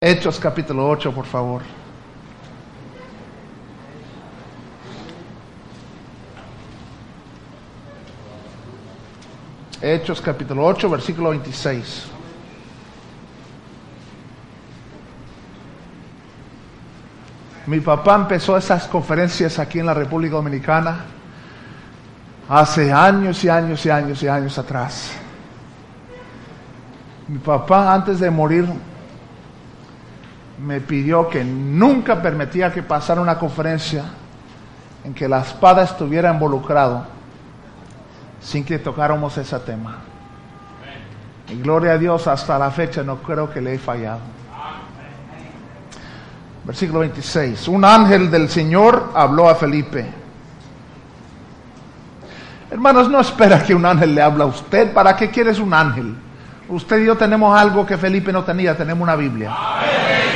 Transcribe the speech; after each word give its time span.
Hechos 0.00 0.38
capítulo 0.38 0.88
8, 0.88 1.12
por 1.12 1.26
favor. 1.26 1.60
Hechos 9.82 10.20
capítulo 10.20 10.64
8, 10.64 10.88
versículo 10.88 11.30
26. 11.30 12.04
Mi 17.66 17.80
papá 17.80 18.14
empezó 18.14 18.56
esas 18.56 18.86
conferencias 18.86 19.58
aquí 19.58 19.80
en 19.80 19.86
la 19.86 19.94
República 19.94 20.36
Dominicana 20.36 21.06
hace 22.48 22.92
años 22.92 23.42
y 23.42 23.48
años 23.48 23.84
y 23.84 23.90
años 23.90 24.22
y 24.22 24.28
años 24.28 24.56
atrás. 24.58 25.10
Mi 27.26 27.38
papá 27.38 27.92
antes 27.92 28.20
de 28.20 28.30
morir 28.30 28.64
me 30.64 30.80
pidió 30.80 31.28
que 31.28 31.44
nunca 31.44 32.20
permitía 32.20 32.72
que 32.72 32.82
pasara 32.82 33.20
una 33.20 33.38
conferencia 33.38 34.04
en 35.04 35.14
que 35.14 35.28
la 35.28 35.40
espada 35.40 35.82
estuviera 35.84 36.32
involucrado 36.32 37.06
sin 38.40 38.64
que 38.64 38.78
tocáramos 38.78 39.36
ese 39.38 39.58
tema. 39.60 39.98
Y 41.48 41.60
gloria 41.60 41.92
a 41.92 41.98
Dios, 41.98 42.26
hasta 42.26 42.58
la 42.58 42.70
fecha 42.70 43.02
no 43.02 43.18
creo 43.18 43.50
que 43.50 43.60
le 43.60 43.74
he 43.74 43.78
fallado. 43.78 44.20
Versículo 46.64 47.00
26. 47.00 47.68
Un 47.68 47.84
ángel 47.84 48.30
del 48.30 48.50
Señor 48.50 49.12
habló 49.14 49.48
a 49.48 49.54
Felipe. 49.54 50.06
Hermanos, 52.70 53.08
no 53.08 53.18
espera 53.20 53.62
que 53.62 53.74
un 53.74 53.86
ángel 53.86 54.14
le 54.14 54.20
hable 54.20 54.42
a 54.42 54.46
usted. 54.46 54.92
¿Para 54.92 55.16
qué 55.16 55.30
quieres 55.30 55.58
un 55.58 55.72
ángel? 55.72 56.14
Usted 56.68 56.98
y 56.98 57.06
yo 57.06 57.16
tenemos 57.16 57.58
algo 57.58 57.86
que 57.86 57.96
Felipe 57.96 58.30
no 58.30 58.44
tenía, 58.44 58.76
tenemos 58.76 59.02
una 59.02 59.16
Biblia. 59.16 59.50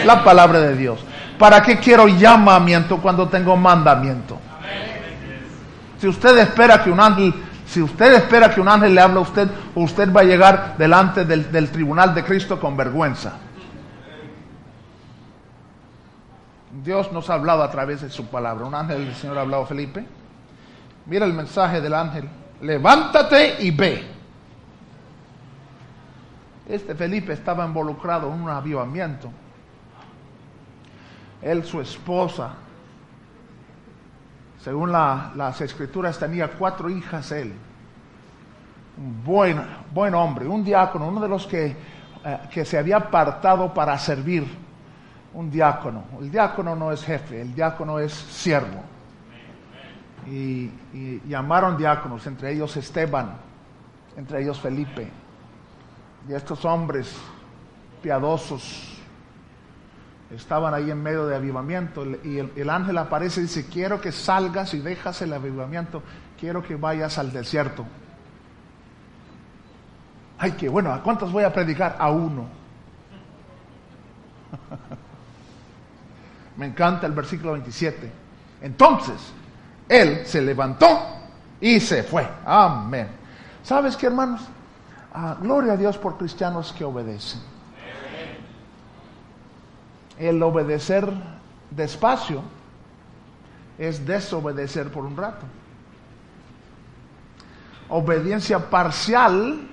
La 0.04 0.24
palabra 0.24 0.60
de 0.60 0.76
Dios. 0.76 1.04
¿Para 1.38 1.62
qué 1.62 1.78
quiero 1.78 2.08
llamamiento 2.08 2.98
cuando 2.98 3.28
tengo 3.28 3.56
mandamiento? 3.56 4.38
Si 5.98 6.08
usted 6.08 6.38
espera 6.38 6.82
que 6.82 6.90
un 6.90 7.00
ángel, 7.00 7.34
si 7.66 7.80
usted 7.80 8.14
espera 8.14 8.52
que 8.52 8.60
un 8.60 8.68
ángel 8.68 8.94
le 8.94 9.00
hable 9.00 9.18
a 9.18 9.22
usted, 9.22 9.48
usted 9.74 10.12
va 10.12 10.22
a 10.22 10.24
llegar 10.24 10.76
delante 10.76 11.24
del, 11.24 11.50
del 11.50 11.70
tribunal 11.70 12.14
de 12.14 12.24
Cristo 12.24 12.58
con 12.58 12.76
vergüenza. 12.76 13.34
Dios 16.84 17.12
nos 17.12 17.30
ha 17.30 17.34
hablado 17.34 17.62
a 17.62 17.70
través 17.70 18.00
de 18.00 18.10
su 18.10 18.26
palabra. 18.26 18.66
Un 18.66 18.74
ángel 18.74 19.04
del 19.04 19.14
Señor 19.14 19.38
ha 19.38 19.42
hablado 19.42 19.64
a 19.64 19.66
Felipe. 19.66 20.04
Mira 21.06 21.26
el 21.26 21.32
mensaje 21.32 21.80
del 21.80 21.94
ángel. 21.94 22.28
Levántate 22.60 23.62
y 23.62 23.70
ve. 23.70 24.06
Este 26.68 26.94
Felipe 26.94 27.32
estaba 27.32 27.66
involucrado 27.66 28.28
en 28.32 28.42
un 28.42 28.48
avivamiento. 28.48 29.30
Él, 31.42 31.64
su 31.64 31.80
esposa, 31.80 32.54
según 34.60 34.92
la- 34.92 35.32
las 35.34 35.60
escrituras, 35.60 36.18
tenía 36.18 36.48
cuatro 36.52 36.88
hijas 36.88 37.32
él. 37.32 37.52
Un 38.96 39.24
buen, 39.24 39.60
buen 39.92 40.14
hombre, 40.14 40.46
un 40.46 40.62
diácono, 40.62 41.08
uno 41.08 41.20
de 41.20 41.28
los 41.28 41.46
que, 41.46 41.76
eh, 42.24 42.38
que 42.52 42.64
se 42.64 42.78
había 42.78 42.98
apartado 42.98 43.72
para 43.74 43.98
servir. 43.98 44.46
Un 45.34 45.50
diácono. 45.50 46.04
El 46.20 46.30
diácono 46.30 46.76
no 46.76 46.92
es 46.92 47.02
jefe, 47.02 47.40
el 47.40 47.54
diácono 47.54 47.98
es 47.98 48.12
siervo. 48.12 48.82
Y 50.26 50.70
llamaron 51.26 51.76
diáconos, 51.76 52.26
entre 52.26 52.52
ellos 52.52 52.76
Esteban, 52.76 53.32
entre 54.16 54.42
ellos 54.42 54.60
Felipe. 54.60 55.10
Y 56.28 56.34
estos 56.34 56.64
hombres 56.64 57.16
piadosos 58.02 59.01
estaban 60.34 60.74
ahí 60.74 60.90
en 60.90 61.02
medio 61.02 61.26
de 61.26 61.36
avivamiento 61.36 62.04
y 62.24 62.38
el, 62.38 62.52
el 62.56 62.70
ángel 62.70 62.98
aparece 62.98 63.40
y 63.40 63.44
dice, 63.44 63.66
quiero 63.66 64.00
que 64.00 64.12
salgas 64.12 64.74
y 64.74 64.80
dejas 64.80 65.22
el 65.22 65.32
avivamiento, 65.32 66.02
quiero 66.38 66.62
que 66.62 66.76
vayas 66.76 67.18
al 67.18 67.32
desierto. 67.32 67.84
Ay, 70.38 70.52
que 70.52 70.68
bueno, 70.68 70.92
¿a 70.92 71.02
cuántos 71.02 71.30
voy 71.30 71.44
a 71.44 71.52
predicar? 71.52 71.96
A 71.98 72.10
uno. 72.10 72.46
Me 76.56 76.66
encanta 76.66 77.06
el 77.06 77.12
versículo 77.12 77.52
27. 77.52 78.10
Entonces, 78.60 79.32
él 79.88 80.26
se 80.26 80.42
levantó 80.42 80.88
y 81.60 81.78
se 81.78 82.02
fue. 82.02 82.28
Amén. 82.44 83.08
¿Sabes 83.62 83.96
qué, 83.96 84.06
hermanos? 84.06 84.40
Ah, 85.14 85.36
gloria 85.40 85.74
a 85.74 85.76
Dios 85.76 85.96
por 85.98 86.18
cristianos 86.18 86.72
que 86.72 86.84
obedecen. 86.84 87.51
El 90.18 90.42
obedecer 90.42 91.08
despacio 91.70 92.42
es 93.78 94.06
desobedecer 94.06 94.90
por 94.90 95.04
un 95.04 95.16
rato. 95.16 95.46
Obediencia 97.88 98.70
parcial 98.70 99.68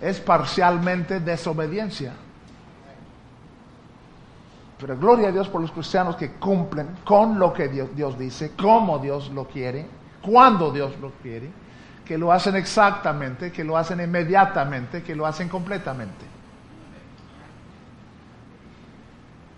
es 0.00 0.20
parcialmente 0.20 1.20
desobediencia. 1.20 2.12
Pero 4.78 4.98
gloria 4.98 5.28
a 5.28 5.32
Dios 5.32 5.48
por 5.48 5.60
los 5.60 5.70
cristianos 5.70 6.16
que 6.16 6.32
cumplen 6.32 6.88
con 7.04 7.38
lo 7.38 7.52
que 7.52 7.68
Dios, 7.68 8.18
dice, 8.18 8.52
como 8.56 8.98
Dios 8.98 9.30
lo 9.30 9.46
quiere, 9.46 9.86
cuando 10.20 10.72
Dios 10.72 10.98
lo 11.00 11.12
quiere, 11.22 11.50
que 12.04 12.18
lo 12.18 12.32
hacen 12.32 12.56
exactamente, 12.56 13.52
que 13.52 13.62
lo 13.62 13.76
hacen 13.76 14.00
inmediatamente, 14.00 15.04
que 15.04 15.14
lo 15.14 15.24
hacen 15.24 15.48
completamente. 15.48 16.31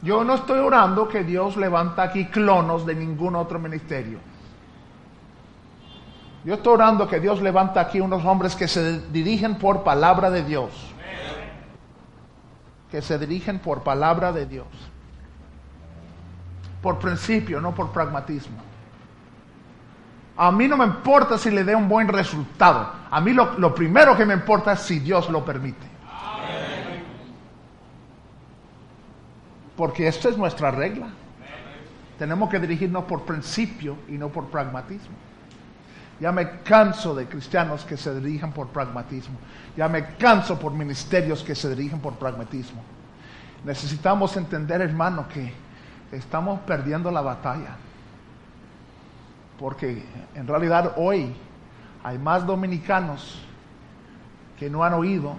Yo 0.05 0.23
no 0.23 0.35
estoy 0.35 0.59
orando 0.59 1.09
que 1.09 1.25
Dios 1.25 1.57
levanta 1.57 2.03
aquí 2.03 2.27
clonos 2.27 2.85
de 2.85 2.95
ningún 2.95 3.35
otro 3.37 3.59
ministerio. 3.59 4.19
Yo 6.45 6.55
estoy 6.55 6.75
orando 6.75 7.09
que 7.09 7.21
Dios 7.21 7.41
levanta 7.41 7.81
aquí 7.81 8.01
unos 8.01 8.23
hombres 8.23 8.55
que 8.55 8.69
se 8.69 9.01
dirigen 9.09 9.57
por 9.57 9.83
palabra 9.83 10.31
de 10.31 10.45
Dios. 10.45 10.71
Que 12.91 13.01
se 13.01 13.19
dirigen 13.19 13.61
por 13.61 13.83
palabra 13.83 14.31
de 14.31 14.45
Dios. 14.45 14.67
Por 16.83 16.99
principio, 16.99 17.59
no 17.63 17.75
por 17.75 17.91
pragmatismo. 17.91 18.59
A 20.37 20.53
mí 20.53 20.69
no 20.69 20.77
me 20.77 20.85
importa 20.85 21.39
si 21.39 21.51
le 21.51 21.65
dé 21.65 21.75
un 21.75 21.89
buen 21.89 22.09
resultado. 22.09 22.91
A 23.11 23.23
mí 23.23 23.33
lo, 23.33 23.59
lo 23.59 23.75
primero 23.75 24.15
que 24.15 24.27
me 24.27 24.35
importa 24.35 24.73
es 24.73 24.81
si 24.81 24.99
Dios 24.99 25.31
lo 25.31 25.43
permite. 25.47 25.94
Porque 29.77 30.07
esta 30.07 30.29
es 30.29 30.39
nuestra 30.39 30.71
regla. 30.71 31.09
Tenemos 32.19 32.49
que 32.49 32.61
dirigirnos 32.61 33.05
por 33.05 33.23
principio 33.23 33.97
y 34.09 34.13
no 34.13 34.29
por 34.29 34.47
pragmatismo. 34.47 35.17
Ya 36.21 36.31
me 36.31 36.61
canso 36.61 37.15
de 37.15 37.27
cristianos 37.27 37.85
que 37.85 37.97
se 37.97 38.15
dirigen 38.21 38.53
por 38.53 38.69
pragmatismo. 38.69 39.37
Ya 39.77 39.89
me 39.89 40.15
canso 40.17 40.59
por 40.59 40.73
ministerios 40.73 41.43
que 41.43 41.55
se 41.55 41.69
dirigen 41.75 41.99
por 42.01 42.15
pragmatismo. 42.15 42.83
Necesitamos 43.65 44.37
entender, 44.37 44.81
hermano, 44.81 45.27
que 45.29 45.53
estamos 46.13 46.61
perdiendo 46.61 47.11
la 47.11 47.21
batalla. 47.21 47.77
Porque 49.59 50.05
en 50.35 50.47
realidad 50.47 50.93
hoy 50.97 51.35
hay 52.05 52.19
más 52.19 52.47
dominicanos 52.47 53.41
que 54.59 54.71
no 54.71 54.85
han 54.85 54.95
oído 54.95 55.35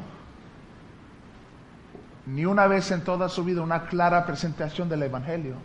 ni 2.25 2.45
una 2.45 2.67
vez 2.67 2.91
en 2.91 3.01
toda 3.01 3.29
su 3.29 3.43
vida 3.43 3.61
una 3.61 3.85
clara 3.85 4.25
presentación 4.25 4.89
del 4.89 5.03
Evangelio. 5.03 5.55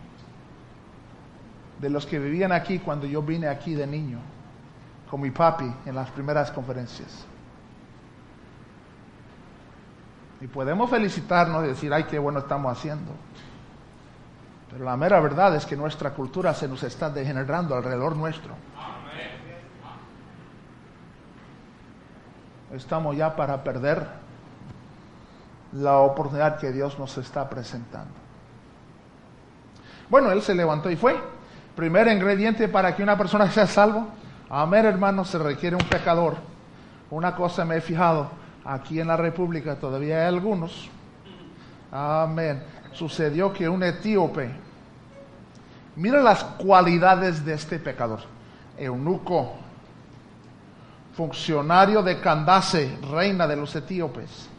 De 1.79 1.89
los 1.89 2.05
que 2.05 2.19
vivían 2.19 2.51
aquí 2.51 2.79
cuando 2.79 3.07
yo 3.07 3.23
vine 3.23 3.47
aquí 3.47 3.73
de 3.73 3.87
niño, 3.87 4.19
con 5.09 5.21
mi 5.21 5.31
papi 5.31 5.71
en 5.85 5.95
las 5.95 6.09
primeras 6.11 6.51
conferencias. 6.51 7.25
Y 10.39 10.47
podemos 10.47 10.89
felicitarnos 10.89 11.63
y 11.65 11.67
decir, 11.67 11.93
ay, 11.93 12.03
qué 12.03 12.19
bueno 12.19 12.39
estamos 12.39 12.71
haciendo. 12.71 13.11
Pero 14.71 14.85
la 14.85 14.95
mera 14.95 15.19
verdad 15.19 15.55
es 15.55 15.65
que 15.65 15.75
nuestra 15.75 16.11
cultura 16.11 16.53
se 16.53 16.67
nos 16.67 16.83
está 16.83 17.09
degenerando 17.09 17.75
alrededor 17.75 18.15
nuestro. 18.15 18.55
Estamos 22.73 23.17
ya 23.17 23.35
para 23.35 23.63
perder 23.63 24.20
la 25.73 25.97
oportunidad 25.99 26.57
que 26.57 26.71
Dios 26.71 26.97
nos 26.99 27.17
está 27.17 27.49
presentando. 27.49 28.13
Bueno, 30.09 30.31
él 30.31 30.41
se 30.41 30.53
levantó 30.53 30.91
y 30.91 30.95
fue. 30.95 31.15
Primer 31.75 32.07
ingrediente 32.09 32.67
para 32.67 32.95
que 32.95 33.03
una 33.03 33.17
persona 33.17 33.49
sea 33.51 33.67
salvo. 33.67 34.07
Amén, 34.49 34.85
hermano, 34.85 35.23
se 35.23 35.37
requiere 35.37 35.75
un 35.75 35.87
pecador. 35.87 36.35
Una 37.09 37.35
cosa 37.35 37.65
me 37.65 37.77
he 37.77 37.81
fijado, 37.81 38.29
aquí 38.65 38.99
en 38.99 39.07
la 39.07 39.17
República 39.17 39.75
todavía 39.75 40.21
hay 40.21 40.27
algunos. 40.27 40.89
Amén. 41.91 42.63
Sucedió 42.93 43.53
que 43.53 43.67
un 43.67 43.83
etíope, 43.83 44.51
mira 45.95 46.21
las 46.21 46.43
cualidades 46.43 47.43
de 47.45 47.53
este 47.53 47.79
pecador. 47.79 48.19
Eunuco, 48.77 49.53
funcionario 51.13 52.01
de 52.01 52.19
Candace, 52.19 52.97
reina 53.11 53.47
de 53.47 53.55
los 53.55 53.75
etíopes, 53.75 54.49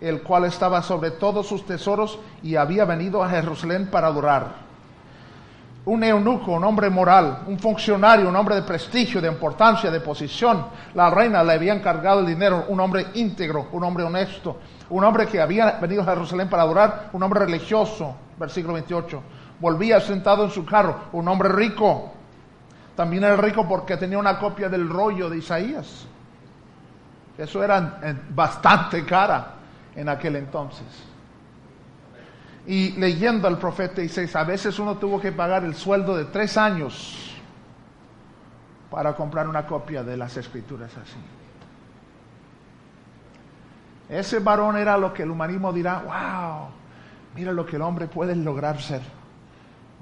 el 0.00 0.22
cual 0.22 0.44
estaba 0.44 0.82
sobre 0.82 1.10
todos 1.12 1.46
sus 1.46 1.66
tesoros 1.66 2.18
y 2.42 2.56
había 2.56 2.84
venido 2.84 3.22
a 3.22 3.28
Jerusalén 3.28 3.88
para 3.90 4.06
adorar 4.06 4.70
un 5.84 6.04
eunuco, 6.04 6.52
un 6.52 6.64
hombre 6.64 6.90
moral, 6.90 7.44
un 7.46 7.58
funcionario, 7.58 8.28
un 8.28 8.36
hombre 8.36 8.54
de 8.54 8.62
prestigio, 8.62 9.20
de 9.20 9.28
importancia, 9.28 9.90
de 9.90 10.00
posición. 10.00 10.66
La 10.94 11.10
reina 11.10 11.42
le 11.42 11.54
había 11.54 11.74
encargado 11.74 12.20
el 12.20 12.26
dinero, 12.26 12.66
un 12.68 12.80
hombre 12.80 13.06
íntegro, 13.14 13.68
un 13.72 13.84
hombre 13.84 14.04
honesto, 14.04 14.58
un 14.90 15.02
hombre 15.04 15.26
que 15.26 15.40
había 15.40 15.78
venido 15.80 16.02
a 16.02 16.06
Jerusalén 16.06 16.48
para 16.48 16.64
adorar, 16.64 17.10
un 17.12 17.22
hombre 17.22 17.40
religioso, 17.40 18.14
versículo 18.38 18.74
28. 18.74 19.22
Volvía 19.58 20.00
sentado 20.00 20.44
en 20.44 20.50
su 20.50 20.64
carro, 20.64 20.96
un 21.12 21.26
hombre 21.28 21.48
rico. 21.48 22.12
También 22.94 23.24
era 23.24 23.36
rico 23.36 23.66
porque 23.66 23.96
tenía 23.96 24.18
una 24.18 24.38
copia 24.38 24.68
del 24.68 24.88
rollo 24.88 25.30
de 25.30 25.38
Isaías. 25.38 26.06
Eso 27.38 27.64
era 27.64 28.00
eh, 28.02 28.14
bastante 28.28 29.04
cara 29.04 29.59
en 30.00 30.08
aquel 30.08 30.36
entonces 30.36 30.86
y 32.66 32.92
leyendo 32.92 33.48
al 33.48 33.58
profeta 33.58 34.02
Isaías, 34.02 34.36
a 34.36 34.44
veces 34.44 34.78
uno 34.78 34.96
tuvo 34.96 35.20
que 35.20 35.32
pagar 35.32 35.64
el 35.64 35.74
sueldo 35.74 36.16
de 36.16 36.26
tres 36.26 36.56
años 36.56 37.34
para 38.90 39.14
comprar 39.14 39.48
una 39.48 39.66
copia 39.66 40.02
de 40.02 40.16
las 40.16 40.36
escrituras 40.36 40.90
así. 40.96 41.16
Ese 44.08 44.40
varón 44.40 44.76
era 44.76 44.96
lo 44.98 45.12
que 45.12 45.22
el 45.22 45.30
humanismo 45.30 45.72
dirá, 45.72 45.98
wow, 45.98 46.68
mira 47.34 47.52
lo 47.52 47.64
que 47.64 47.76
el 47.76 47.82
hombre 47.82 48.08
puede 48.08 48.34
lograr 48.34 48.80
ser. 48.80 49.02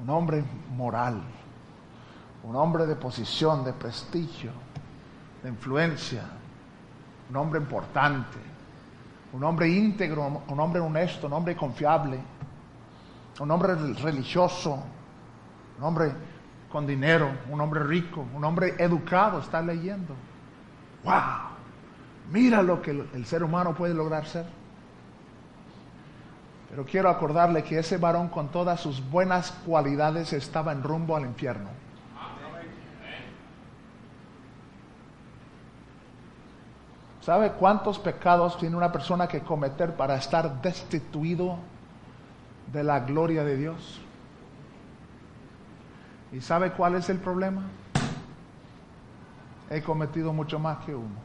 Un 0.03 0.11
hombre 0.11 0.45
moral, 0.75 1.21
un 2.43 2.57
hombre 2.57 2.87
de 2.87 2.97
posición, 2.97 3.65
de 3.65 3.73
prestigio, 3.73 4.53
de 5.43 5.49
influencia, 5.49 6.23
un 7.29 7.37
hombre 7.37 7.61
importante, 7.61 8.39
un 9.33 9.45
hombre 9.45 9.69
íntegro, 9.69 10.43
un 10.49 10.61
hombre 10.61 10.81
honesto, 10.81 11.27
un 11.27 11.33
hombre 11.35 11.57
confiable 11.57 12.19
un 13.41 13.51
hombre 13.51 13.75
religioso, 13.75 14.83
un 15.79 15.85
hombre 15.85 16.13
con 16.71 16.87
dinero, 16.87 17.31
un 17.51 17.61
hombre 17.61 17.83
rico, 17.85 18.27
un 18.35 18.45
hombre 18.45 18.75
educado, 18.79 19.41
está 19.41 19.63
leyendo. 19.63 20.15
¡Wow! 21.05 21.15
Mira 22.31 22.63
lo 22.63 22.83
que 22.83 22.91
el 22.91 23.25
ser 23.27 23.43
humano 23.43 23.75
puede 23.75 23.95
lograr 23.95 24.27
ser. 24.27 24.47
Pero 26.69 26.85
quiero 26.85 27.09
acordarle 27.09 27.63
que 27.63 27.79
ese 27.79 27.97
varón 27.97 28.29
con 28.29 28.49
todas 28.49 28.81
sus 28.81 29.09
buenas 29.09 29.53
cualidades 29.65 30.33
estaba 30.33 30.73
en 30.73 30.83
rumbo 30.83 31.17
al 31.17 31.23
infierno. 31.23 31.71
¿Sabe 37.29 37.53
cuántos 37.53 37.99
pecados 37.99 38.57
tiene 38.57 38.75
una 38.75 38.91
persona 38.91 39.29
que 39.29 39.43
cometer 39.43 39.95
para 39.95 40.17
estar 40.17 40.63
destituido 40.63 41.59
de 42.73 42.83
la 42.83 43.01
gloria 43.01 43.45
de 43.45 43.55
Dios. 43.55 44.01
¿Y 46.33 46.41
sabe 46.41 46.73
cuál 46.73 46.95
es 46.95 47.11
el 47.11 47.19
problema? 47.19 47.65
He 49.69 49.83
cometido 49.83 50.33
mucho 50.33 50.59
más 50.59 50.79
que 50.87 50.95
uno. 50.95 51.17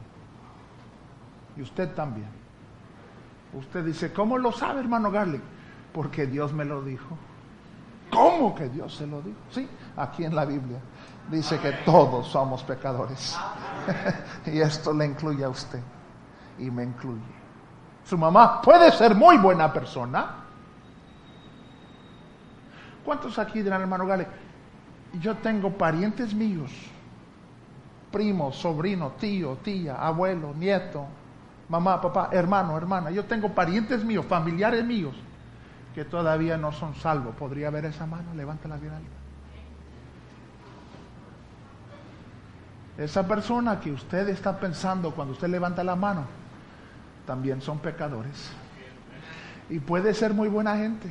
Y 1.56 1.62
usted 1.62 1.94
también. 1.94 2.28
Usted 3.54 3.82
dice, 3.82 4.12
¿cómo 4.12 4.36
lo 4.36 4.52
sabe, 4.52 4.80
hermano 4.80 5.10
Garlic? 5.10 5.40
Porque 5.94 6.26
Dios 6.26 6.52
me 6.52 6.66
lo 6.66 6.82
dijo. 6.82 7.16
¿Cómo 8.10 8.54
que 8.54 8.68
Dios 8.68 8.94
se 8.94 9.06
lo 9.06 9.22
dijo? 9.22 9.38
Sí, 9.50 9.66
aquí 9.96 10.26
en 10.26 10.36
la 10.36 10.44
Biblia 10.44 10.80
dice 11.30 11.58
que 11.60 11.72
todos 11.86 12.26
somos 12.26 12.62
pecadores. 12.62 13.38
y 14.44 14.60
esto 14.60 14.92
le 14.92 15.06
incluye 15.06 15.42
a 15.42 15.48
usted 15.48 15.80
y 16.58 16.70
me 16.70 16.84
incluye. 16.84 17.20
Su 18.04 18.18
mamá 18.18 18.60
puede 18.60 18.92
ser 18.92 19.14
muy 19.14 19.38
buena 19.38 19.72
persona, 19.72 20.44
¿Cuántos 23.04 23.38
aquí 23.38 23.62
dirán, 23.62 23.82
hermano 23.82 24.06
Gale? 24.06 24.26
Yo 25.20 25.36
tengo 25.36 25.70
parientes 25.70 26.34
míos, 26.34 26.70
primos, 28.10 28.56
sobrinos, 28.56 29.16
tío, 29.18 29.58
tía, 29.62 29.96
abuelo, 29.96 30.54
nieto, 30.54 31.06
mamá, 31.68 32.00
papá, 32.00 32.30
hermano, 32.32 32.76
hermana. 32.76 33.10
Yo 33.10 33.24
tengo 33.26 33.50
parientes 33.50 34.02
míos, 34.04 34.24
familiares 34.26 34.84
míos, 34.84 35.14
que 35.94 36.04
todavía 36.04 36.56
no 36.56 36.72
son 36.72 36.94
salvos. 36.96 37.36
¿Podría 37.36 37.70
ver 37.70 37.84
esa 37.84 38.06
mano? 38.06 38.34
Levántala 38.34 38.76
bien 38.76 38.94
alta. 38.94 39.08
Esa 42.96 43.26
persona 43.28 43.80
que 43.80 43.92
usted 43.92 44.28
está 44.28 44.58
pensando 44.58 45.10
cuando 45.10 45.34
usted 45.34 45.48
levanta 45.48 45.84
la 45.84 45.94
mano, 45.94 46.24
también 47.26 47.60
son 47.60 47.78
pecadores. 47.78 48.50
Y 49.70 49.78
puede 49.78 50.14
ser 50.14 50.34
muy 50.34 50.48
buena 50.48 50.76
gente 50.76 51.10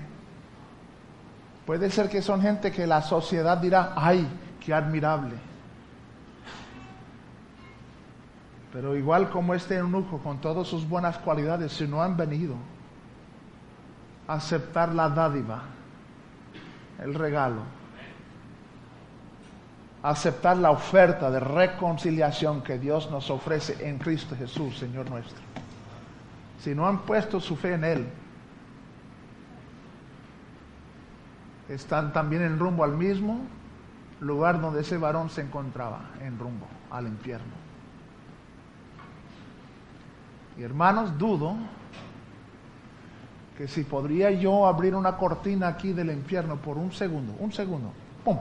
Puede 1.66 1.90
ser 1.90 2.10
que 2.10 2.22
son 2.22 2.42
gente 2.42 2.72
que 2.72 2.86
la 2.86 3.02
sociedad 3.02 3.58
dirá, 3.58 3.94
ay, 3.96 4.28
qué 4.60 4.74
admirable. 4.74 5.36
Pero 8.74 8.98
igual 8.98 9.30
como 9.30 9.54
este 9.54 9.78
eunuco, 9.78 10.18
con 10.18 10.42
todas 10.42 10.68
sus 10.68 10.88
buenas 10.88 11.18
cualidades, 11.20 11.72
si 11.72 11.88
no 11.88 12.02
han 12.02 12.18
venido 12.18 12.56
a 14.28 14.34
aceptar 14.34 14.94
la 14.94 15.10
dádiva, 15.10 15.62
el 17.02 17.14
regalo, 17.14 17.62
aceptar 20.02 20.58
la 20.58 20.72
oferta 20.72 21.32
de 21.32 21.40
reconciliación 21.40 22.62
que 22.62 22.78
Dios 22.78 23.10
nos 23.10 23.30
ofrece 23.30 23.88
en 23.88 24.00
Cristo 24.00 24.36
Jesús, 24.36 24.80
Señor 24.80 25.10
nuestro. 25.10 25.63
Si 26.64 26.74
no 26.74 26.88
han 26.88 27.00
puesto 27.00 27.42
su 27.42 27.58
fe 27.58 27.74
en 27.74 27.84
Él, 27.84 28.08
están 31.68 32.14
también 32.14 32.42
en 32.42 32.58
rumbo 32.58 32.86
al 32.86 32.94
mismo 32.94 33.42
lugar 34.22 34.62
donde 34.62 34.80
ese 34.80 34.98
varón 34.98 35.30
se 35.30 35.42
encontraba, 35.42 36.12
en 36.22 36.40
rumbo 36.40 36.66
al 36.90 37.08
infierno. 37.08 37.52
Y 40.58 40.64
hermanos, 40.64 41.18
dudo 41.18 41.58
que 43.58 43.68
si 43.68 43.84
podría 43.84 44.32
yo 44.32 44.66
abrir 44.66 44.96
una 44.96 45.18
cortina 45.18 45.68
aquí 45.68 45.92
del 45.92 46.12
infierno 46.12 46.56
por 46.56 46.78
un 46.78 46.94
segundo, 46.94 47.36
un 47.40 47.52
segundo, 47.52 47.92
¡pum! 48.24 48.38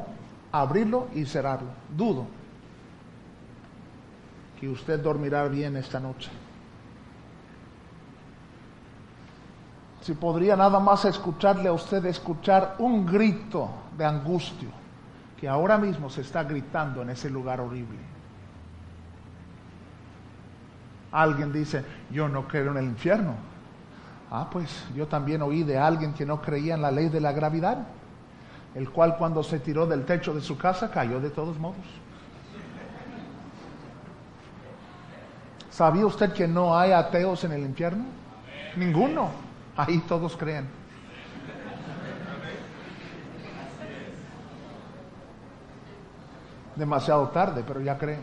Abrirlo 0.53 1.09
y 1.13 1.25
cerrarlo. 1.25 1.71
Dudo 1.97 2.29
que 4.61 4.69
usted 4.69 5.01
dormirá 5.01 5.49
bien 5.49 5.77
esta 5.77 5.99
noche. 5.99 6.31
Si 10.03 10.15
podría 10.15 10.57
nada 10.57 10.81
más 10.81 11.05
escucharle 11.05 11.69
a 11.69 11.73
usted 11.73 12.05
escuchar 12.07 12.75
un 12.79 13.07
grito 13.07 13.71
de 13.97 14.05
angustia 14.05 14.69
que 15.39 15.49
ahora 15.49 15.79
mismo 15.79 16.11
se 16.11 16.23
está 16.23 16.43
gritando 16.43 17.03
en 17.03 17.11
ese 17.11 17.31
lugar 17.31 17.61
horrible. 17.61 17.99
Alguien 21.13 21.53
dice, 21.53 21.85
yo 22.11 22.29
no 22.29 22.49
creo 22.49 22.73
en 22.73 22.79
el 22.79 22.85
infierno. 22.85 23.35
Ah, 24.31 24.49
pues 24.51 24.85
yo 24.95 25.07
también 25.07 25.43
oí 25.43 25.63
de 25.63 25.79
alguien 25.79 26.15
que 26.15 26.27
no 26.27 26.41
creía 26.41 26.75
en 26.75 26.83
la 26.83 26.91
ley 26.91 27.09
de 27.09 27.21
la 27.21 27.33
gravedad, 27.33 27.87
el 28.75 28.91
cual 28.91 29.17
cuando 29.17 29.43
se 29.43 29.61
tiró 29.61 29.87
del 29.87 30.05
techo 30.05 30.35
de 30.35 30.41
su 30.41 30.59
casa 30.59 30.91
cayó 30.91 31.21
de 31.21 31.31
todos 31.31 31.59
modos. 31.59 31.87
¿Sabía 35.71 36.07
usted 36.07 36.33
que 36.33 36.49
no 36.49 36.77
hay 36.77 36.93
ateos 36.93 37.45
en 37.45 37.53
el 37.53 37.61
infierno? 37.61 38.05
Ninguno. 38.77 39.52
Ahí 39.77 39.99
todos 40.01 40.37
creen. 40.37 40.69
Demasiado 46.77 47.29
tarde, 47.29 47.65
pero 47.67 47.81
ya 47.81 47.99
creen. 47.99 48.21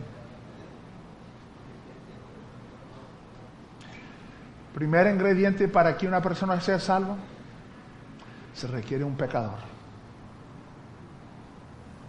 Primer 4.74 5.08
ingrediente 5.08 5.68
para 5.68 5.96
que 5.96 6.06
una 6.06 6.20
persona 6.20 6.60
sea 6.60 6.78
salva, 6.78 7.16
se 8.54 8.66
requiere 8.66 9.04
un 9.04 9.16
pecador. 9.16 9.58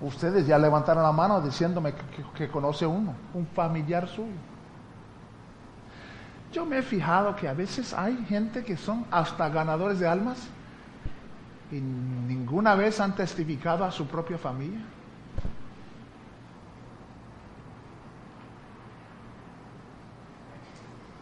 Ustedes 0.02 0.48
ya 0.48 0.58
levantaron 0.58 1.04
la 1.04 1.12
mano 1.12 1.42
diciéndome 1.42 1.94
que, 1.94 2.24
que 2.36 2.48
conoce 2.48 2.86
uno, 2.86 3.14
un 3.34 3.46
familiar 3.48 4.08
suyo. 4.08 4.50
Yo 6.51 6.65
me 6.65 6.79
he 6.79 6.81
fijado 6.81 7.36
que 7.36 7.48
a 7.48 7.53
veces 7.53 7.93
hay 7.93 8.15
gente 8.27 8.63
que 8.63 8.75
son 8.75 9.05
hasta 9.12 9.48
ganadores 9.50 10.00
de 10.00 10.08
almas 10.08 10.38
¿Y 11.72 11.79
ninguna 11.79 12.75
vez 12.75 13.00
han 13.00 13.15
testificado 13.15 13.86
a 13.86 13.91
su 13.91 14.05
propia 14.05 14.38
familia? 14.38 14.81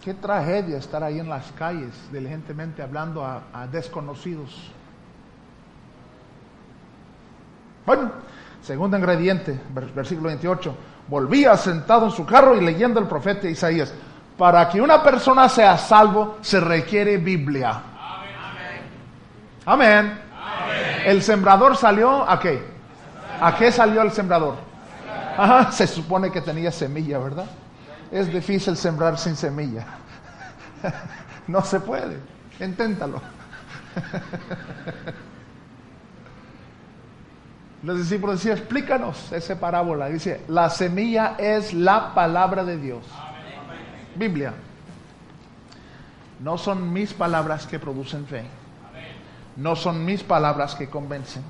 Qué 0.04 0.14
tragedia 0.14 0.78
estar 0.78 1.04
ahí 1.04 1.20
en 1.20 1.28
las 1.30 1.52
calles, 1.52 1.92
diligentemente 2.12 2.82
hablando 2.82 3.24
a, 3.26 3.68
desconocidos. 3.72 4.72
Bueno, 7.86 8.12
segundo 8.62 8.98
ingrediente, 8.98 9.60
vers- 9.76 9.94
versículo 9.94 10.28
28. 10.28 10.74
Volvía 11.10 11.58
sentado 11.58 12.06
en 12.06 12.12
su 12.12 12.26
carro 12.26 12.56
y 12.56 12.62
leyendo 12.62 13.00
el 13.00 13.08
profeta 13.08 13.50
Isaías. 13.50 13.94
Para 14.40 14.70
que 14.70 14.80
una 14.80 15.04
persona 15.04 15.50
sea 15.50 15.78
salvo 15.78 16.38
se 16.40 16.62
requiere 16.62 17.18
Biblia. 17.18 17.78
Amén. 19.66 20.18
El 21.06 21.22
sembrador 21.22 21.76
salió 21.76 22.28
a 22.28 22.40
qué? 22.40 22.64
¿A 23.42 23.54
qué 23.58 23.70
salió 23.70 24.02
el 24.02 24.14
sembrador? 24.14 24.56
Ajá, 25.38 25.74
se 25.74 25.86
supone 25.88 26.32
que 26.32 26.40
tenía 26.40 26.72
semilla, 26.72 27.20
¿verdad? 27.20 27.48
Es 28.14 28.32
difícil 28.32 28.78
sembrar 28.78 29.18
sin 29.18 29.36
semilla. 29.36 29.86
No 31.48 31.62
se 31.64 31.80
puede. 31.80 32.20
Inténtalo. 32.60 33.20
Los 37.82 37.98
discípulos 37.98 38.36
decían, 38.36 38.60
explícanos 38.60 39.32
esa 39.32 39.60
parábola. 39.60 40.10
Dice, 40.10 40.44
la 40.48 40.70
semilla 40.70 41.34
es 41.40 41.74
la 41.74 42.14
palabra 42.14 42.64
de 42.64 42.78
Dios. 42.78 43.04
Biblia. 44.20 44.54
No 46.42 46.58
son 46.58 46.92
mis 46.94 47.14
palabras 47.14 47.66
que 47.66 47.80
producen 47.80 48.26
fe. 48.26 48.44
No 49.56 49.76
son 49.76 50.06
mis 50.06 50.24
palabras 50.24 50.76
que 50.76 50.90
convencen. 50.90 51.44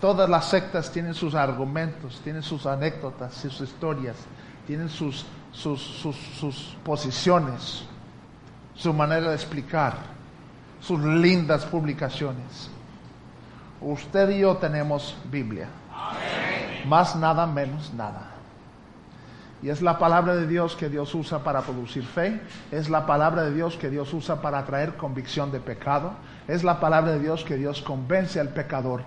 Todas 0.00 0.28
las 0.28 0.46
sectas 0.46 0.90
tienen 0.90 1.14
sus 1.14 1.34
argumentos, 1.34 2.20
tienen 2.24 2.42
sus 2.42 2.66
anécdotas, 2.66 3.34
sus 3.34 3.60
historias, 3.60 4.16
tienen 4.66 4.88
sus, 4.88 5.26
sus, 5.52 5.80
sus, 5.80 6.76
posiciones, 6.84 7.84
su 8.74 8.92
manera 8.92 9.28
de 9.28 9.34
explicar, 9.34 9.94
sus 10.80 11.00
lindas 11.00 11.64
publicaciones. 11.66 12.70
Usted 13.80 14.30
y 14.30 14.40
yo 14.40 14.56
tenemos 14.56 15.16
Biblia. 15.30 15.68
Más 16.86 17.14
nada, 17.16 17.46
menos 17.46 17.92
nada. 17.94 18.31
Y 19.62 19.68
es 19.68 19.80
la 19.80 19.98
palabra 19.98 20.34
de 20.34 20.48
Dios 20.48 20.74
que 20.74 20.88
Dios 20.88 21.14
usa 21.14 21.44
para 21.44 21.62
producir 21.62 22.02
fe. 22.02 22.40
Es 22.72 22.90
la 22.90 23.06
palabra 23.06 23.44
de 23.44 23.54
Dios 23.54 23.76
que 23.76 23.90
Dios 23.90 24.12
usa 24.12 24.42
para 24.42 24.64
traer 24.64 24.96
convicción 24.96 25.52
de 25.52 25.60
pecado. 25.60 26.14
Es 26.48 26.64
la 26.64 26.80
palabra 26.80 27.12
de 27.12 27.20
Dios 27.20 27.44
que 27.44 27.56
Dios 27.56 27.80
convence 27.80 28.40
al 28.40 28.48
pecador 28.48 29.02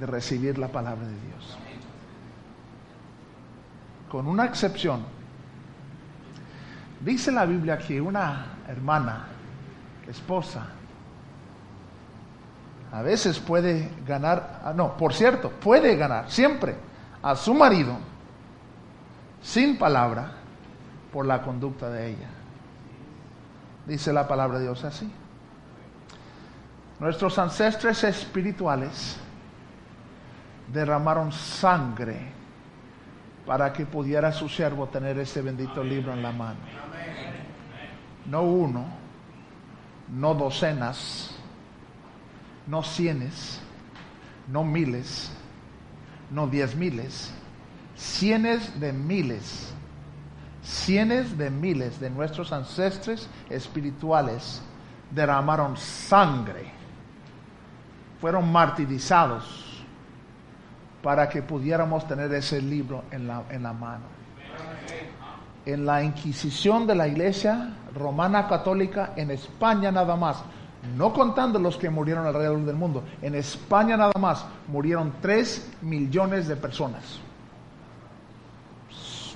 de 0.00 0.06
recibir 0.06 0.58
la 0.58 0.66
palabra 0.66 1.06
de 1.06 1.12
Dios. 1.12 1.58
Con 4.10 4.26
una 4.26 4.46
excepción. 4.46 5.04
Dice 7.00 7.30
la 7.30 7.46
Biblia 7.46 7.78
que 7.78 8.00
una 8.00 8.46
hermana, 8.66 9.26
esposa, 10.08 10.66
a 12.92 13.02
veces 13.02 13.38
puede 13.38 13.90
ganar, 14.04 14.60
ah, 14.64 14.72
no, 14.74 14.96
por 14.96 15.14
cierto, 15.14 15.50
puede 15.50 15.94
ganar 15.94 16.28
siempre 16.28 16.74
a 17.22 17.36
su 17.36 17.54
marido 17.54 17.96
sin 19.42 19.78
palabra 19.78 20.32
por 21.12 21.26
la 21.26 21.42
conducta 21.42 21.90
de 21.90 22.10
ella. 22.10 22.28
Dice 23.86 24.12
la 24.12 24.28
palabra 24.28 24.58
de 24.58 24.64
Dios 24.64 24.84
así. 24.84 25.10
Nuestros 27.00 27.38
ancestres 27.38 28.04
espirituales 28.04 29.18
derramaron 30.72 31.32
sangre 31.32 32.18
para 33.46 33.72
que 33.72 33.86
pudiera 33.86 34.32
su 34.32 34.48
siervo 34.48 34.86
tener 34.88 35.18
ese 35.18 35.42
bendito 35.42 35.82
libro 35.82 36.12
en 36.12 36.22
la 36.22 36.30
mano. 36.30 36.60
No 38.26 38.42
uno, 38.42 38.86
no 40.08 40.34
docenas, 40.34 41.34
no 42.66 42.82
cienes, 42.82 43.60
no 44.46 44.62
miles, 44.62 45.32
no 46.30 46.46
diez 46.46 46.76
miles, 46.76 47.32
cienes 48.00 48.80
de 48.80 48.94
miles, 48.94 49.74
cienes 50.62 51.36
de 51.36 51.50
miles 51.50 52.00
de 52.00 52.08
nuestros 52.08 52.50
ancestres 52.50 53.28
espirituales 53.50 54.62
derramaron 55.10 55.76
sangre, 55.76 56.72
fueron 58.20 58.50
martirizados 58.50 59.84
para 61.02 61.28
que 61.28 61.42
pudiéramos 61.42 62.06
tener 62.08 62.32
ese 62.32 62.62
libro 62.62 63.04
en 63.10 63.26
la, 63.26 63.42
en 63.50 63.62
la 63.62 63.72
mano. 63.74 64.04
En 65.66 65.84
la 65.84 66.02
Inquisición 66.02 66.86
de 66.86 66.94
la 66.94 67.06
Iglesia 67.06 67.76
Romana 67.94 68.48
Católica 68.48 69.12
en 69.14 69.30
España 69.30 69.92
nada 69.92 70.16
más, 70.16 70.42
no 70.96 71.12
contando 71.12 71.58
los 71.58 71.76
que 71.76 71.90
murieron 71.90 72.26
alrededor 72.26 72.64
del 72.64 72.76
mundo, 72.76 73.04
en 73.20 73.34
España 73.34 73.98
nada 73.98 74.18
más 74.18 74.46
murieron 74.68 75.12
3 75.20 75.72
millones 75.82 76.48
de 76.48 76.56
personas. 76.56 77.20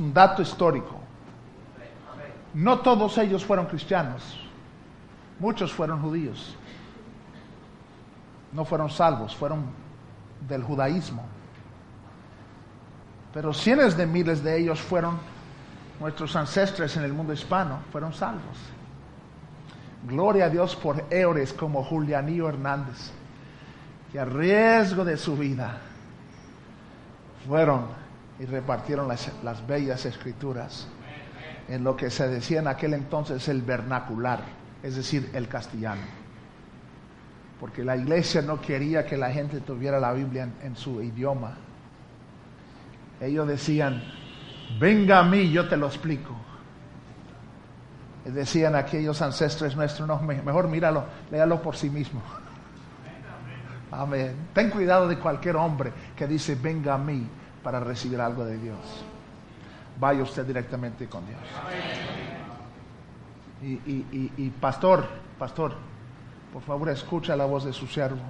Un 0.00 0.12
dato 0.12 0.42
histórico. 0.42 1.00
No 2.54 2.80
todos 2.80 3.18
ellos 3.18 3.44
fueron 3.44 3.66
cristianos, 3.66 4.38
muchos 5.40 5.72
fueron 5.72 6.00
judíos. 6.00 6.56
No 8.52 8.64
fueron 8.64 8.88
salvos, 8.90 9.34
fueron 9.34 9.64
del 10.46 10.62
judaísmo. 10.62 11.26
Pero 13.32 13.52
cientos 13.52 13.96
de 13.96 14.06
miles 14.06 14.44
de 14.44 14.56
ellos 14.56 14.80
fueron 14.80 15.18
nuestros 15.98 16.36
ancestres 16.36 16.96
en 16.96 17.02
el 17.02 17.12
mundo 17.12 17.32
hispano, 17.32 17.80
fueron 17.90 18.12
salvos. 18.12 18.56
Gloria 20.06 20.44
a 20.44 20.50
Dios 20.50 20.76
por 20.76 21.04
héroes 21.10 21.52
como 21.52 21.82
Julianillo 21.82 22.48
Hernández, 22.48 23.10
que 24.12 24.20
a 24.20 24.24
riesgo 24.24 25.04
de 25.04 25.16
su 25.16 25.36
vida 25.36 25.78
fueron 27.48 28.03
y 28.38 28.46
repartieron 28.46 29.06
las, 29.08 29.30
las 29.42 29.66
bellas 29.66 30.04
escrituras 30.06 30.88
en 31.68 31.84
lo 31.84 31.96
que 31.96 32.10
se 32.10 32.28
decía 32.28 32.60
en 32.60 32.66
aquel 32.68 32.94
entonces 32.94 33.48
el 33.48 33.62
vernacular, 33.62 34.40
es 34.82 34.96
decir, 34.96 35.30
el 35.34 35.48
castellano. 35.48 36.02
Porque 37.60 37.84
la 37.84 37.96
iglesia 37.96 38.42
no 38.42 38.60
quería 38.60 39.06
que 39.06 39.16
la 39.16 39.30
gente 39.30 39.60
tuviera 39.60 39.98
la 40.00 40.12
Biblia 40.12 40.42
en, 40.42 40.52
en 40.62 40.76
su 40.76 41.00
idioma. 41.00 41.54
Ellos 43.20 43.46
decían, 43.46 44.02
venga 44.78 45.20
a 45.20 45.22
mí, 45.24 45.50
yo 45.50 45.68
te 45.68 45.76
lo 45.76 45.86
explico. 45.86 46.34
Decían 48.24 48.74
aquellos 48.74 49.20
ancestres 49.22 49.76
nuestros, 49.76 50.08
no, 50.08 50.18
me- 50.20 50.42
mejor 50.42 50.66
míralo, 50.68 51.04
léalo 51.30 51.62
por 51.62 51.76
sí 51.76 51.88
mismo. 51.88 52.20
Amén. 53.92 54.34
Ten 54.52 54.70
cuidado 54.70 55.06
de 55.06 55.18
cualquier 55.18 55.56
hombre 55.56 55.92
que 56.16 56.26
dice, 56.26 56.56
venga 56.56 56.94
a 56.94 56.98
mí 56.98 57.26
para 57.64 57.80
recibir 57.80 58.21
algo 58.21 58.44
de 58.44 58.59
Dios. 58.59 58.78
Vaya 59.99 60.23
usted 60.23 60.44
directamente 60.44 61.09
con 61.09 61.26
Dios. 61.26 61.40
Y, 63.62 63.73
y- 63.90 64.33
y- 64.37 64.50
pastor, 64.50 65.06
pastor, 65.38 65.75
por 66.52 66.62
favor 66.62 66.90
escucha 66.90 67.35
la 67.35 67.47
voz 67.47 67.64
de 67.64 67.73
su 67.73 67.87
siervo. 67.87 68.21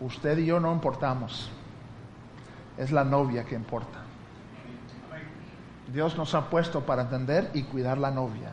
Usted 0.00 0.36
y 0.38 0.46
yo 0.46 0.58
no 0.60 0.72
importamos. 0.72 1.50
Es 2.76 2.90
la 2.92 3.04
novia 3.04 3.44
que 3.44 3.54
importa. 3.54 4.00
Dios 5.92 6.16
nos 6.18 6.34
ha 6.34 6.50
puesto 6.50 6.84
para 6.84 7.02
entender 7.02 7.50
y 7.54 7.62
cuidar 7.62 7.96
la 7.96 8.10
novia. 8.10 8.50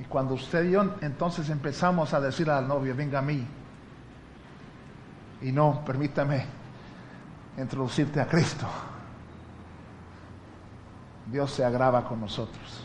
Y 0.00 0.04
cuando 0.04 0.34
usted 0.34 0.64
y 0.64 0.70
yo 0.72 0.94
entonces 1.00 1.50
empezamos 1.50 2.14
a 2.14 2.20
decir 2.20 2.48
a 2.50 2.60
la 2.60 2.66
novia, 2.66 2.94
venga 2.94 3.18
a 3.18 3.22
mí, 3.22 3.44
y 5.42 5.52
no, 5.52 5.84
permítame 5.84 6.46
introducirte 7.58 8.20
a 8.20 8.26
Cristo, 8.26 8.66
Dios 11.30 11.50
se 11.50 11.64
agrava 11.64 12.04
con 12.04 12.20
nosotros. 12.20 12.82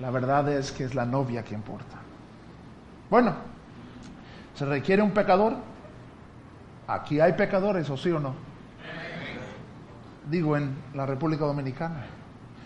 La 0.00 0.10
verdad 0.10 0.48
es 0.50 0.70
que 0.70 0.84
es 0.84 0.94
la 0.94 1.04
novia 1.04 1.42
que 1.42 1.54
importa. 1.54 1.96
Bueno, 3.10 3.34
¿se 4.54 4.64
requiere 4.64 5.02
un 5.02 5.10
pecador? 5.10 5.56
Aquí 6.86 7.20
hay 7.20 7.32
pecadores, 7.32 7.88
¿o 7.90 7.96
sí 7.96 8.10
o 8.10 8.20
no? 8.20 8.34
Digo, 10.30 10.56
en 10.56 10.76
la 10.94 11.06
República 11.06 11.44
Dominicana. 11.44 12.06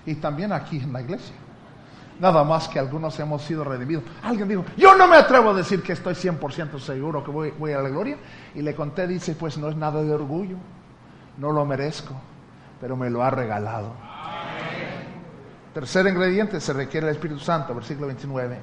Y 0.04 0.16
también 0.16 0.52
aquí 0.52 0.78
en 0.78 0.92
la 0.92 1.00
iglesia. 1.00 1.34
Nada 2.20 2.44
más 2.44 2.68
que 2.68 2.78
algunos 2.78 3.18
hemos 3.18 3.42
sido 3.42 3.64
redimidos. 3.64 4.04
Alguien 4.22 4.48
dijo, 4.48 4.64
yo 4.76 4.94
no 4.96 5.06
me 5.08 5.16
atrevo 5.16 5.50
a 5.50 5.54
decir 5.54 5.82
que 5.82 5.92
estoy 5.92 6.14
100% 6.14 6.78
seguro 6.78 7.24
que 7.24 7.30
voy, 7.30 7.52
voy 7.58 7.72
a 7.72 7.80
la 7.80 7.88
gloria. 7.88 8.16
Y 8.54 8.62
le 8.62 8.74
conté, 8.74 9.06
dice, 9.06 9.34
pues 9.34 9.58
no 9.58 9.68
es 9.68 9.76
nada 9.76 10.02
de 10.02 10.12
orgullo. 10.12 10.56
No 11.38 11.50
lo 11.52 11.64
merezco, 11.64 12.14
pero 12.80 12.96
me 12.96 13.10
lo 13.10 13.22
ha 13.22 13.30
regalado. 13.30 13.92
Tercer 15.74 16.06
ingrediente, 16.06 16.60
se 16.60 16.72
requiere 16.72 17.08
el 17.08 17.14
Espíritu 17.14 17.40
Santo, 17.40 17.74
versículo 17.74 18.06
29. 18.08 18.58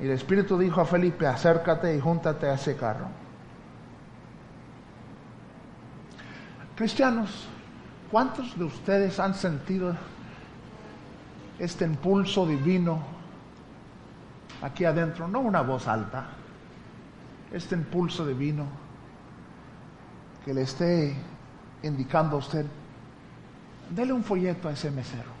Y 0.00 0.04
el 0.04 0.10
Espíritu 0.10 0.58
dijo 0.58 0.80
a 0.80 0.84
Felipe, 0.84 1.26
acércate 1.26 1.96
y 1.96 2.00
júntate 2.00 2.46
a 2.46 2.54
ese 2.54 2.76
carro. 2.76 3.06
Cristianos, 6.76 7.46
¿cuántos 8.10 8.58
de 8.58 8.64
ustedes 8.64 9.18
han 9.20 9.34
sentido 9.34 9.96
este 11.58 11.84
impulso 11.84 12.46
divino 12.46 13.02
aquí 14.62 14.84
adentro? 14.84 15.28
No 15.28 15.40
una 15.40 15.62
voz 15.62 15.86
alta, 15.88 16.26
este 17.52 17.74
impulso 17.74 18.26
divino 18.26 18.66
que 20.44 20.52
le 20.52 20.62
esté 20.62 21.14
indicando 21.82 22.36
a 22.36 22.38
usted, 22.38 22.66
dele 23.90 24.12
un 24.12 24.24
folleto 24.24 24.68
a 24.68 24.72
ese 24.72 24.90
mesero. 24.90 25.32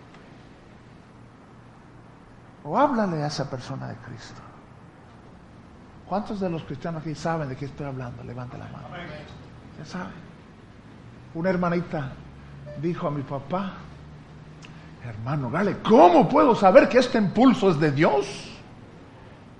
O 2.64 2.78
háblale 2.78 3.22
a 3.22 3.26
esa 3.26 3.50
persona 3.50 3.88
de 3.88 3.96
Cristo. 3.96 4.40
¿Cuántos 6.08 6.40
de 6.40 6.48
los 6.48 6.62
cristianos 6.64 7.02
aquí 7.02 7.14
saben 7.14 7.48
de 7.48 7.56
qué 7.56 7.66
estoy 7.66 7.86
hablando? 7.86 8.22
Levante 8.24 8.56
la 8.56 8.64
mano. 8.66 8.88
Ya 9.78 9.84
saben. 9.84 10.12
Una 11.34 11.50
hermanita 11.50 12.12
dijo 12.80 13.08
a 13.08 13.10
mi 13.10 13.22
papá, 13.22 13.74
hermano 15.04 15.50
Gale, 15.50 15.78
¿cómo 15.82 16.28
puedo 16.28 16.54
saber 16.54 16.88
que 16.88 16.98
este 16.98 17.18
impulso 17.18 17.70
es 17.70 17.78
de 17.78 17.92
Dios? 17.92 18.50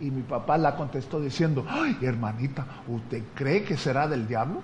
Y 0.01 0.11
mi 0.11 0.23
papá 0.23 0.59
la 0.59 0.75
contestó 0.75 1.21
diciendo, 1.21 1.65
ay 1.69 1.97
hermanita, 2.03 2.67
¿usted 2.89 3.23
cree 3.35 3.63
que 3.63 3.77
será 3.77 4.09
del 4.09 4.27
diablo? 4.27 4.63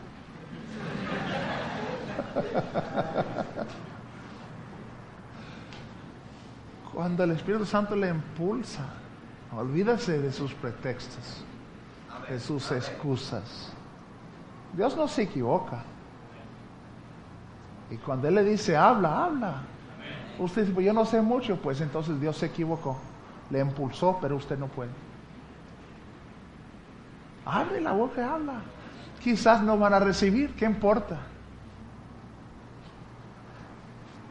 Cuando 6.92 7.24
el 7.24 7.30
Espíritu 7.32 7.64
Santo 7.64 7.94
le 7.94 8.08
impulsa, 8.08 8.84
olvídese 9.56 10.20
de 10.20 10.32
sus 10.32 10.52
pretextos, 10.54 11.44
de 12.28 12.38
sus 12.40 12.70
excusas. 12.72 13.72
Dios 14.72 14.96
no 14.96 15.08
se 15.08 15.22
equivoca. 15.22 15.82
Y 17.90 17.96
cuando 17.96 18.28
Él 18.28 18.34
le 18.36 18.44
dice, 18.44 18.76
habla, 18.76 19.24
habla. 19.24 19.62
Usted 20.40 20.62
dice, 20.62 20.74
pues 20.74 20.86
yo 20.86 20.94
no 20.94 21.04
sé 21.04 21.20
mucho, 21.20 21.56
pues 21.56 21.82
entonces 21.82 22.18
Dios 22.18 22.36
se 22.38 22.46
equivocó. 22.46 22.96
Le 23.50 23.60
impulsó, 23.60 24.18
pero 24.22 24.36
usted 24.36 24.58
no 24.58 24.68
puede. 24.68 24.90
Abre 27.44 27.80
la 27.80 27.92
boca 27.92 28.34
habla. 28.34 28.62
Quizás 29.22 29.62
no 29.62 29.78
van 29.78 29.92
a 29.92 30.00
recibir, 30.00 30.54
¿qué 30.56 30.64
importa? 30.64 31.18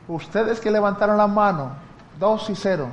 Ustedes 0.07 0.59
que 0.59 0.71
levantaron 0.71 1.15
la 1.15 1.27
mano, 1.27 1.73
dos 2.17 2.49
y 2.49 2.55
cero, 2.55 2.89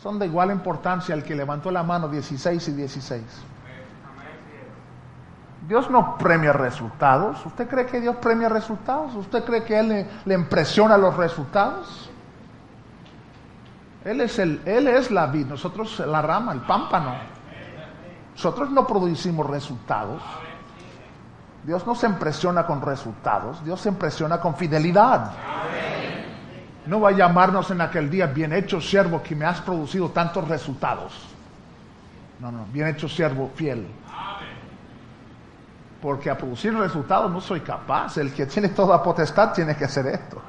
son 0.00 0.20
de 0.20 0.26
igual 0.26 0.52
importancia 0.52 1.12
al 1.12 1.24
que 1.24 1.34
levantó 1.34 1.72
la 1.72 1.82
mano 1.82 2.08
16 2.08 2.68
y 2.68 2.72
16. 2.72 3.22
Dios 5.68 5.90
no 5.90 6.16
premia 6.16 6.54
resultados. 6.54 7.44
¿Usted 7.44 7.68
cree 7.68 7.84
que 7.84 8.00
Dios 8.00 8.16
premia 8.16 8.48
resultados? 8.48 9.14
¿Usted 9.14 9.44
cree 9.44 9.64
que 9.64 9.78
Él 9.78 10.08
le, 10.24 10.34
impresiona 10.34 10.96
los 10.96 11.14
resultados? 11.14 12.08
Él 14.02 14.22
es, 14.22 14.38
el, 14.38 14.62
él 14.64 14.88
es 14.88 15.10
la 15.10 15.26
vid, 15.26 15.46
nosotros 15.46 15.98
la 16.00 16.22
rama, 16.22 16.52
el 16.52 16.62
pámpano. 16.62 17.14
Nosotros 18.32 18.70
no 18.70 18.86
producimos 18.86 19.46
resultados. 19.46 20.22
Dios 21.64 21.86
no 21.86 21.94
se 21.94 22.06
impresiona 22.06 22.64
con 22.64 22.80
resultados, 22.80 23.62
Dios 23.62 23.82
se 23.82 23.90
impresiona 23.90 24.40
con 24.40 24.56
fidelidad. 24.56 25.32
No 26.86 27.00
va 27.02 27.10
a 27.10 27.12
llamarnos 27.12 27.70
en 27.70 27.82
aquel 27.82 28.08
día, 28.08 28.26
bien 28.26 28.54
hecho 28.54 28.80
siervo 28.80 29.22
que 29.22 29.36
me 29.36 29.44
has 29.44 29.60
producido 29.60 30.08
tantos 30.08 30.48
resultados. 30.48 31.12
No, 32.40 32.50
no, 32.50 32.64
bien 32.72 32.86
hecho 32.86 33.06
siervo 33.06 33.50
fiel 33.54 33.86
porque 36.00 36.30
a 36.30 36.38
producir 36.38 36.74
resultados 36.74 37.30
no 37.30 37.40
soy 37.40 37.60
capaz. 37.60 38.16
El 38.18 38.32
que 38.32 38.46
tiene 38.46 38.68
toda 38.68 39.02
potestad 39.02 39.52
tiene 39.52 39.76
que 39.76 39.84
hacer 39.84 40.06
esto. 40.06 40.40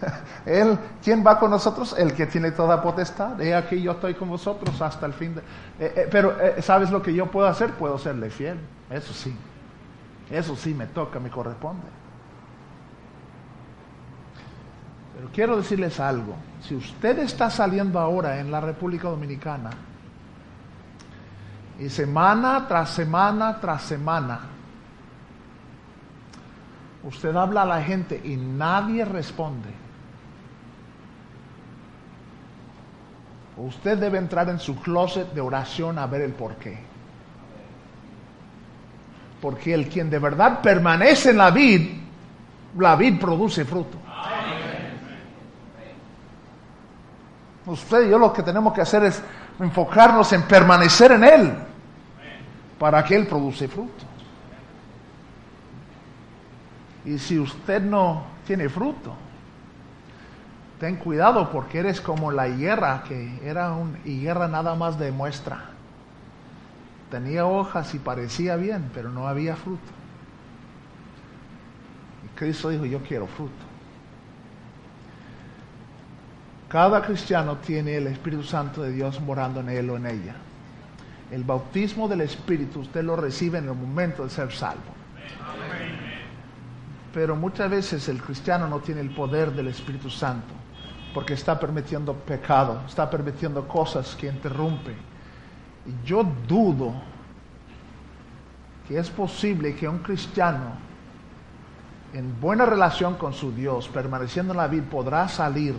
Él, 0.46 0.78
¿quién 1.02 1.24
va 1.26 1.38
con 1.38 1.50
nosotros? 1.50 1.94
El 1.98 2.12
que 2.12 2.26
tiene 2.26 2.50
toda 2.52 2.82
potestad. 2.82 3.40
He 3.40 3.54
aquí 3.54 3.80
yo 3.80 3.92
estoy 3.92 4.14
con 4.14 4.28
vosotros 4.28 4.80
hasta 4.80 5.06
el 5.06 5.14
fin 5.14 5.34
de... 5.34 5.40
Eh, 5.40 5.92
eh, 5.96 6.08
pero, 6.10 6.40
eh, 6.40 6.62
¿sabes 6.62 6.90
lo 6.90 7.02
que 7.02 7.14
yo 7.14 7.26
puedo 7.26 7.46
hacer? 7.48 7.70
Puedo 7.72 7.98
serle 7.98 8.30
fiel. 8.30 8.58
Eso 8.90 9.12
sí. 9.12 9.34
Eso 10.30 10.56
sí 10.56 10.74
me 10.74 10.86
toca, 10.86 11.18
me 11.18 11.30
corresponde. 11.30 11.86
Pero 15.16 15.28
quiero 15.32 15.56
decirles 15.56 16.00
algo. 16.00 16.34
Si 16.60 16.74
usted 16.74 17.18
está 17.20 17.50
saliendo 17.50 17.98
ahora 17.98 18.38
en 18.38 18.50
la 18.50 18.60
República 18.60 19.08
Dominicana 19.08 19.70
y 21.78 21.88
semana 21.88 22.66
tras 22.68 22.90
semana 22.90 23.60
tras 23.60 23.82
semana, 23.82 24.40
usted 27.06 27.34
habla 27.36 27.62
a 27.62 27.66
la 27.66 27.82
gente 27.82 28.20
y 28.22 28.36
nadie 28.36 29.04
responde. 29.04 29.68
Usted 33.56 33.98
debe 33.98 34.18
entrar 34.18 34.48
en 34.48 34.58
su 34.58 34.76
closet 34.76 35.32
de 35.32 35.40
oración 35.40 35.98
a 35.98 36.06
ver 36.06 36.22
el 36.22 36.32
porqué. 36.32 36.76
Porque 39.40 39.74
el 39.74 39.88
quien 39.88 40.10
de 40.10 40.18
verdad 40.18 40.60
permanece 40.60 41.30
en 41.30 41.36
la 41.36 41.50
vid, 41.50 41.90
la 42.78 42.96
vid 42.96 43.20
produce 43.20 43.64
fruto. 43.64 43.98
Usted 47.66 48.06
y 48.06 48.10
yo 48.10 48.18
lo 48.18 48.32
que 48.32 48.42
tenemos 48.42 48.74
que 48.74 48.80
hacer 48.80 49.04
es 49.04 49.22
enfocarnos 49.58 50.32
en 50.32 50.42
permanecer 50.42 51.12
en 51.12 51.24
Él 51.24 51.54
para 52.78 53.04
que 53.04 53.14
Él 53.14 53.26
produce 53.26 53.68
fruto. 53.68 54.04
Y 57.04 57.18
si 57.18 57.38
usted 57.38 57.82
no 57.82 58.24
tiene 58.46 58.68
fruto, 58.68 59.14
ten 60.80 60.96
cuidado 60.96 61.50
porque 61.50 61.78
eres 61.78 62.00
como 62.00 62.30
la 62.30 62.48
higuera, 62.48 63.04
que 63.06 63.40
era 63.44 63.72
una 63.72 63.98
higuera 64.04 64.48
nada 64.48 64.74
más 64.74 64.98
de 64.98 65.12
muestra. 65.12 65.70
Tenía 67.10 67.46
hojas 67.46 67.94
y 67.94 67.98
parecía 67.98 68.56
bien, 68.56 68.90
pero 68.94 69.10
no 69.10 69.28
había 69.28 69.54
fruto. 69.56 69.92
Y 72.24 72.38
Cristo 72.38 72.70
dijo, 72.70 72.86
yo 72.86 73.00
quiero 73.02 73.26
fruto. 73.26 73.52
Cada 76.68 77.02
cristiano 77.02 77.58
tiene 77.58 77.96
el 77.96 78.08
Espíritu 78.08 78.42
Santo 78.42 78.82
de 78.82 78.90
Dios 78.90 79.20
morando 79.20 79.60
en 79.60 79.68
él 79.68 79.90
o 79.90 79.96
en 79.96 80.06
ella. 80.06 80.34
El 81.30 81.44
bautismo 81.44 82.08
del 82.08 82.22
Espíritu 82.22 82.80
usted 82.80 83.04
lo 83.04 83.14
recibe 83.14 83.58
en 83.58 83.68
el 83.68 83.74
momento 83.74 84.24
de 84.24 84.30
ser 84.30 84.50
salvo. 84.50 85.03
Pero 87.14 87.36
muchas 87.36 87.70
veces 87.70 88.08
el 88.08 88.20
cristiano 88.20 88.66
no 88.66 88.80
tiene 88.80 89.00
el 89.00 89.14
poder 89.14 89.52
del 89.52 89.68
Espíritu 89.68 90.10
Santo 90.10 90.52
porque 91.14 91.34
está 91.34 91.58
permitiendo 91.60 92.12
pecado, 92.12 92.82
está 92.88 93.08
permitiendo 93.08 93.68
cosas 93.68 94.16
que 94.16 94.26
interrumpen. 94.26 94.96
Y 95.86 96.04
yo 96.04 96.26
dudo 96.48 96.92
que 98.88 98.98
es 98.98 99.08
posible 99.10 99.76
que 99.76 99.88
un 99.88 99.98
cristiano 99.98 100.72
en 102.12 102.40
buena 102.40 102.66
relación 102.66 103.14
con 103.14 103.32
su 103.32 103.52
Dios, 103.52 103.88
permaneciendo 103.88 104.52
en 104.52 104.58
la 104.58 104.66
vida, 104.66 104.84
podrá 104.90 105.28
salir 105.28 105.74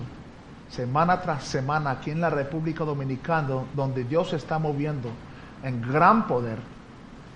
semana 0.69 1.21
tras 1.21 1.43
semana 1.43 1.91
aquí 1.91 2.12
en 2.12 2.21
la 2.21 2.30
República 2.30 2.86
Dominicana, 2.86 3.63
donde 3.74 4.06
Dios 4.06 4.30
se 4.30 4.38
está 4.38 4.58
moviendo 4.58 5.10
en 5.63 5.82
gran 5.82 6.28
poder, 6.28 6.60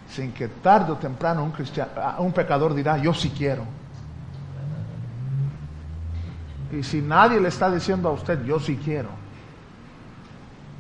sin 0.10 0.32
que 0.32 0.48
tarde 0.48 0.94
o 0.94 0.96
temprano 0.96 1.44
un, 1.44 1.54
un 2.20 2.32
pecador 2.32 2.74
dirá, 2.74 2.98
yo 2.98 3.14
sí 3.14 3.30
quiero. 3.30 3.64
Y 6.72 6.84
si 6.84 7.02
nadie 7.02 7.40
le 7.40 7.50
está 7.50 7.72
diciendo 7.72 8.10
a 8.10 8.12
usted, 8.12 8.44
yo 8.44 8.60
sí 8.60 8.80
quiero, 8.84 9.10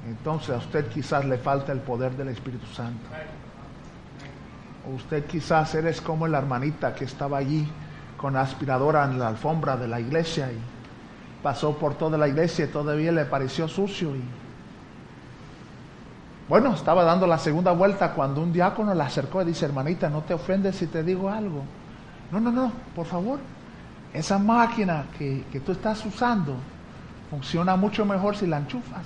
entonces 0.08 0.52
a 0.52 0.58
usted 0.58 0.88
quizás 0.88 1.25
le 1.25 1.38
falta 1.38 1.71
el 1.71 1.80
poder 1.80 2.15
del 2.15 2.30
Espíritu 2.30 2.65
Santo. 2.67 3.06
usted 4.95 5.25
quizás 5.25 5.75
eres 5.75 6.02
como 6.02 6.28
la 6.28 6.39
hermanita 6.39 6.95
que 6.95 7.06
estaba 7.06 7.38
allí 7.38 7.67
con 8.17 8.36
aspiradora 8.36 9.06
en 9.06 9.19
la 9.19 9.28
alfombra 9.28 9.78
de 9.78 9.88
la 9.88 9.99
iglesia 9.99 10.52
y 10.52 10.60
pasó 11.43 11.78
por 11.78 11.95
toda 11.95 12.17
la 12.17 12.28
iglesia 12.28 12.65
y 12.65 12.69
todavía 12.69 13.12
le 13.12 13.25
pareció 13.25 13.67
sucio 13.67 14.13
bueno, 16.49 16.73
estaba 16.73 17.04
dando 17.04 17.28
la 17.28 17.38
segunda 17.38 17.71
vuelta 17.71 18.13
cuando 18.13 18.41
un 18.41 18.52
diácono 18.52 18.91
la 18.95 19.06
acercó 19.06 19.43
y 19.43 19.45
dice, 19.45 19.65
hermanita, 19.65 20.10
no 20.10 20.23
te 20.23 20.34
ofendes 20.34 20.78
si 20.78 20.88
te 20.88 21.04
digo 21.04 21.30
algo. 21.30 21.63
No, 22.32 22.39
no, 22.39 22.52
no, 22.52 22.71
por 22.95 23.06
favor. 23.06 23.39
Esa 24.13 24.39
máquina 24.39 25.05
que, 25.17 25.45
que 25.51 25.59
tú 25.59 25.71
estás 25.71 26.03
usando 26.05 26.55
funciona 27.29 27.75
mucho 27.75 28.05
mejor 28.05 28.35
si 28.35 28.47
la 28.47 28.57
enchufas. 28.57 29.05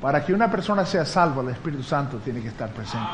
Para 0.00 0.24
que 0.24 0.32
una 0.32 0.48
persona 0.48 0.86
sea 0.86 1.04
salva, 1.04 1.42
el 1.42 1.48
Espíritu 1.48 1.82
Santo 1.82 2.18
tiene 2.18 2.40
que 2.40 2.48
estar 2.48 2.70
presente. 2.70 3.08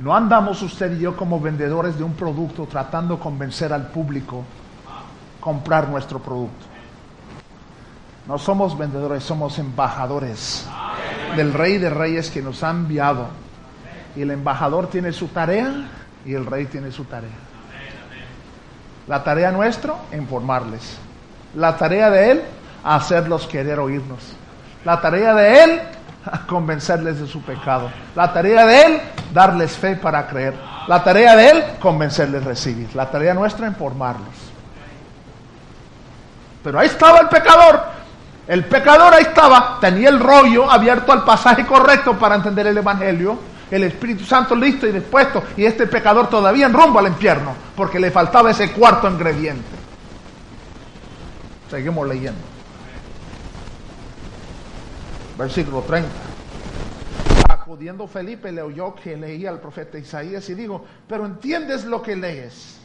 No 0.00 0.16
andamos 0.16 0.60
usted 0.62 0.98
y 0.98 1.00
yo 1.00 1.16
como 1.16 1.38
vendedores 1.38 1.96
de 1.96 2.02
un 2.02 2.14
producto 2.14 2.66
tratando 2.66 3.16
de 3.16 3.22
convencer 3.22 3.72
al 3.72 3.88
público 3.88 4.44
comprar 5.40 5.88
nuestro 5.88 6.18
producto. 6.18 6.66
No 8.26 8.38
somos 8.38 8.76
vendedores, 8.76 9.24
somos 9.24 9.58
embajadores 9.58 10.66
del 11.36 11.52
Rey 11.52 11.78
de 11.78 11.90
Reyes 11.90 12.30
que 12.30 12.42
nos 12.42 12.62
ha 12.62 12.70
enviado. 12.70 13.28
Y 14.16 14.22
el 14.22 14.30
embajador 14.30 14.88
tiene 14.88 15.12
su 15.12 15.28
tarea 15.28 15.88
y 16.24 16.34
el 16.34 16.46
Rey 16.46 16.66
tiene 16.66 16.92
su 16.92 17.04
tarea. 17.04 17.30
La 19.06 19.24
tarea 19.24 19.50
nuestra, 19.50 19.94
informarles. 20.12 20.98
La 21.54 21.76
tarea 21.76 22.10
de 22.10 22.30
Él, 22.30 22.42
hacerlos 22.84 23.46
querer 23.46 23.78
oírnos. 23.78 24.20
La 24.84 25.00
tarea 25.00 25.34
de 25.34 25.64
Él, 25.64 25.80
convencerles 26.46 27.20
de 27.20 27.26
su 27.26 27.42
pecado. 27.42 27.90
La 28.14 28.32
tarea 28.32 28.66
de 28.66 28.82
Él, 28.82 29.00
darles 29.32 29.72
fe 29.72 29.96
para 29.96 30.26
creer. 30.26 30.54
La 30.86 31.02
tarea 31.02 31.34
de 31.36 31.50
Él, 31.50 31.64
convencerles 31.80 32.44
recibir. 32.44 32.94
La 32.94 33.10
tarea 33.10 33.34
nuestra, 33.34 33.66
informarlos. 33.66 34.50
Pero 36.62 36.78
ahí 36.78 36.86
estaba 36.86 37.20
el 37.20 37.28
pecador. 37.28 37.99
El 38.50 38.64
pecador 38.64 39.14
ahí 39.14 39.22
estaba, 39.22 39.78
tenía 39.80 40.08
el 40.08 40.18
rollo 40.18 40.68
abierto 40.68 41.12
al 41.12 41.24
pasaje 41.24 41.64
correcto 41.64 42.18
para 42.18 42.34
entender 42.34 42.66
el 42.66 42.76
Evangelio, 42.78 43.38
el 43.70 43.84
Espíritu 43.84 44.24
Santo 44.24 44.56
listo 44.56 44.88
y 44.88 44.90
dispuesto, 44.90 45.44
y 45.56 45.64
este 45.64 45.86
pecador 45.86 46.28
todavía 46.28 46.66
en 46.66 46.72
rumbo 46.72 46.98
al 46.98 47.06
infierno, 47.06 47.54
porque 47.76 48.00
le 48.00 48.10
faltaba 48.10 48.50
ese 48.50 48.72
cuarto 48.72 49.08
ingrediente. 49.08 49.68
Seguimos 51.70 52.08
leyendo. 52.08 52.40
Versículo 55.38 55.82
30. 55.82 56.08
Acudiendo 57.50 58.08
Felipe 58.08 58.50
le 58.50 58.62
oyó 58.62 58.96
que 58.96 59.16
leía 59.16 59.50
al 59.50 59.60
profeta 59.60 59.96
Isaías 59.96 60.50
y 60.50 60.54
dijo, 60.54 60.84
pero 61.06 61.24
¿entiendes 61.24 61.84
lo 61.84 62.02
que 62.02 62.16
lees? 62.16 62.79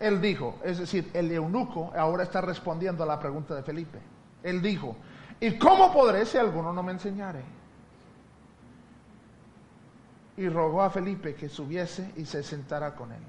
Él 0.00 0.20
dijo, 0.20 0.58
es 0.62 0.78
decir, 0.78 1.10
el 1.12 1.30
eunuco 1.32 1.92
ahora 1.96 2.22
está 2.22 2.40
respondiendo 2.40 3.02
a 3.02 3.06
la 3.06 3.18
pregunta 3.18 3.54
de 3.54 3.62
Felipe. 3.62 3.98
Él 4.42 4.62
dijo, 4.62 4.96
¿y 5.40 5.58
cómo 5.58 5.92
podré 5.92 6.24
si 6.24 6.38
alguno 6.38 6.72
no 6.72 6.82
me 6.82 6.92
enseñare? 6.92 7.42
Y 10.36 10.48
rogó 10.48 10.82
a 10.82 10.90
Felipe 10.90 11.34
que 11.34 11.48
subiese 11.48 12.12
y 12.16 12.24
se 12.24 12.44
sentara 12.44 12.94
con 12.94 13.10
él. 13.10 13.22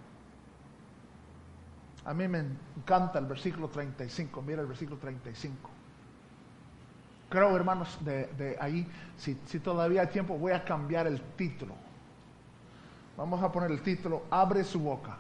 A 2.06 2.14
mí 2.14 2.28
me 2.28 2.44
encanta 2.78 3.18
el 3.18 3.26
versículo 3.26 3.68
35, 3.70 4.42
mira 4.44 4.62
el 4.62 4.68
versículo 4.68 4.98
35. 5.00 5.70
Creo, 7.30 7.56
hermanos, 7.56 7.98
de, 8.02 8.58
ahí, 8.60 8.88
si, 9.18 9.40
si 9.46 9.60
todavía 9.60 10.02
hay 10.02 10.08
tiempo, 10.08 10.38
voy 10.38 10.52
a 10.52 10.64
cambiar 10.64 11.08
el 11.08 11.20
título. 11.36 11.76
Vamos 13.18 13.42
a 13.44 13.52
poner 13.52 13.72
el 13.72 13.82
título, 13.82 14.24
Abre 14.30 14.64
su 14.64 14.80
boca. 14.80 15.18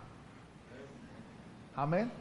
Amén. 1.80 2.12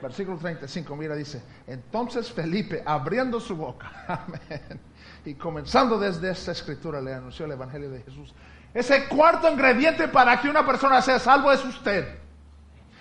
Versículo 0.00 0.38
35, 0.38 0.94
mira, 0.94 1.16
dice, 1.16 1.42
entonces 1.66 2.30
Felipe, 2.30 2.80
abriendo 2.86 3.40
su 3.40 3.56
boca, 3.56 3.90
amén, 4.06 4.80
y 5.24 5.34
comenzando 5.34 5.98
desde 5.98 6.30
esta 6.30 6.52
escritura, 6.52 7.00
le 7.00 7.12
anunció 7.12 7.46
el 7.46 7.52
Evangelio 7.52 7.90
de 7.90 8.02
Jesús. 8.02 8.32
Ese 8.72 9.08
cuarto 9.08 9.50
ingrediente 9.50 10.06
para 10.06 10.40
que 10.40 10.48
una 10.48 10.64
persona 10.64 11.02
sea 11.02 11.18
salvo 11.18 11.50
es 11.50 11.64
usted. 11.64 12.18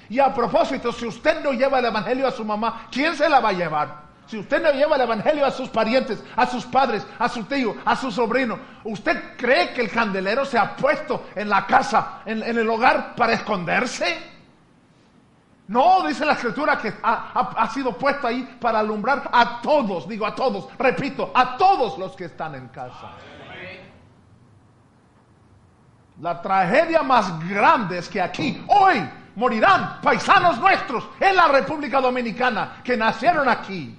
Y 0.10 0.18
a 0.18 0.34
propósito, 0.34 0.92
si 0.92 1.06
usted 1.06 1.44
no 1.44 1.52
lleva 1.52 1.78
el 1.78 1.86
Evangelio 1.86 2.26
a 2.26 2.32
su 2.32 2.44
mamá, 2.44 2.88
¿quién 2.92 3.16
se 3.16 3.30
la 3.30 3.40
va 3.40 3.50
a 3.50 3.54
llevar? 3.54 4.08
Si 4.26 4.40
usted 4.40 4.64
no 4.64 4.72
lleva 4.72 4.96
el 4.96 5.04
Evangelio 5.04 5.46
a 5.46 5.52
sus 5.52 5.70
parientes, 5.70 6.24
a 6.36 6.48
sus 6.48 6.66
padres, 6.66 7.06
a 7.20 7.30
su 7.30 7.44
tío, 7.44 7.76
a 7.86 7.96
su 7.96 8.12
sobrino, 8.12 8.58
¿usted 8.84 9.38
cree 9.38 9.74
que 9.74 9.82
el 9.82 9.92
candelero 9.92 10.44
se 10.44 10.58
ha 10.58 10.76
puesto 10.76 11.28
en 11.36 11.48
la 11.50 11.68
casa, 11.68 12.24
en, 12.26 12.42
en 12.42 12.58
el 12.58 12.68
hogar, 12.68 13.14
para 13.16 13.34
esconderse? 13.34 14.37
No, 15.68 16.08
dice 16.08 16.26
la 16.26 16.34
escritura 16.34 16.78
que 16.78 16.94
ha, 17.04 17.70
sido 17.74 17.98
puesto 17.98 18.28
ahí 18.28 18.58
para 18.60 18.80
alumbrar 18.80 19.30
a 19.32 19.62
todos, 19.62 20.08
digo 20.08 20.26
a 20.26 20.34
todos, 20.34 20.70
repito, 20.80 21.32
a 21.34 21.58
todos 21.58 21.98
los 21.98 22.16
que 22.16 22.26
están 22.26 22.56
en 22.56 22.70
casa. 22.70 23.12
La 26.22 26.42
tragedia 26.42 27.04
más 27.04 27.48
grande 27.48 27.98
es 27.98 28.08
que 28.08 28.22
aquí, 28.22 28.64
hoy, 28.68 29.08
morirán 29.36 30.02
paisanos 30.02 30.58
nuestros 30.58 31.08
en 31.20 31.36
la 31.36 31.48
República 31.50 32.00
Dominicana 32.00 32.82
que 32.84 32.96
nacieron 32.96 33.48
aquí, 33.50 33.96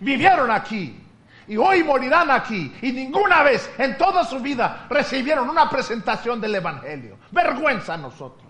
vivieron 0.00 0.50
aquí, 0.50 1.00
y 1.46 1.56
hoy 1.56 1.82
morirán 1.82 2.30
aquí 2.30 2.72
y 2.82 2.92
ninguna 2.92 3.42
vez 3.42 3.68
en 3.78 3.96
toda 3.96 4.24
su 4.24 4.38
vida 4.40 4.86
recibieron 4.88 5.48
una 5.48 5.68
presentación 5.68 6.40
del 6.40 6.54
Evangelio. 6.54 7.18
Vergüenza 7.30 7.94
a 7.94 7.96
nosotros. 7.96 8.49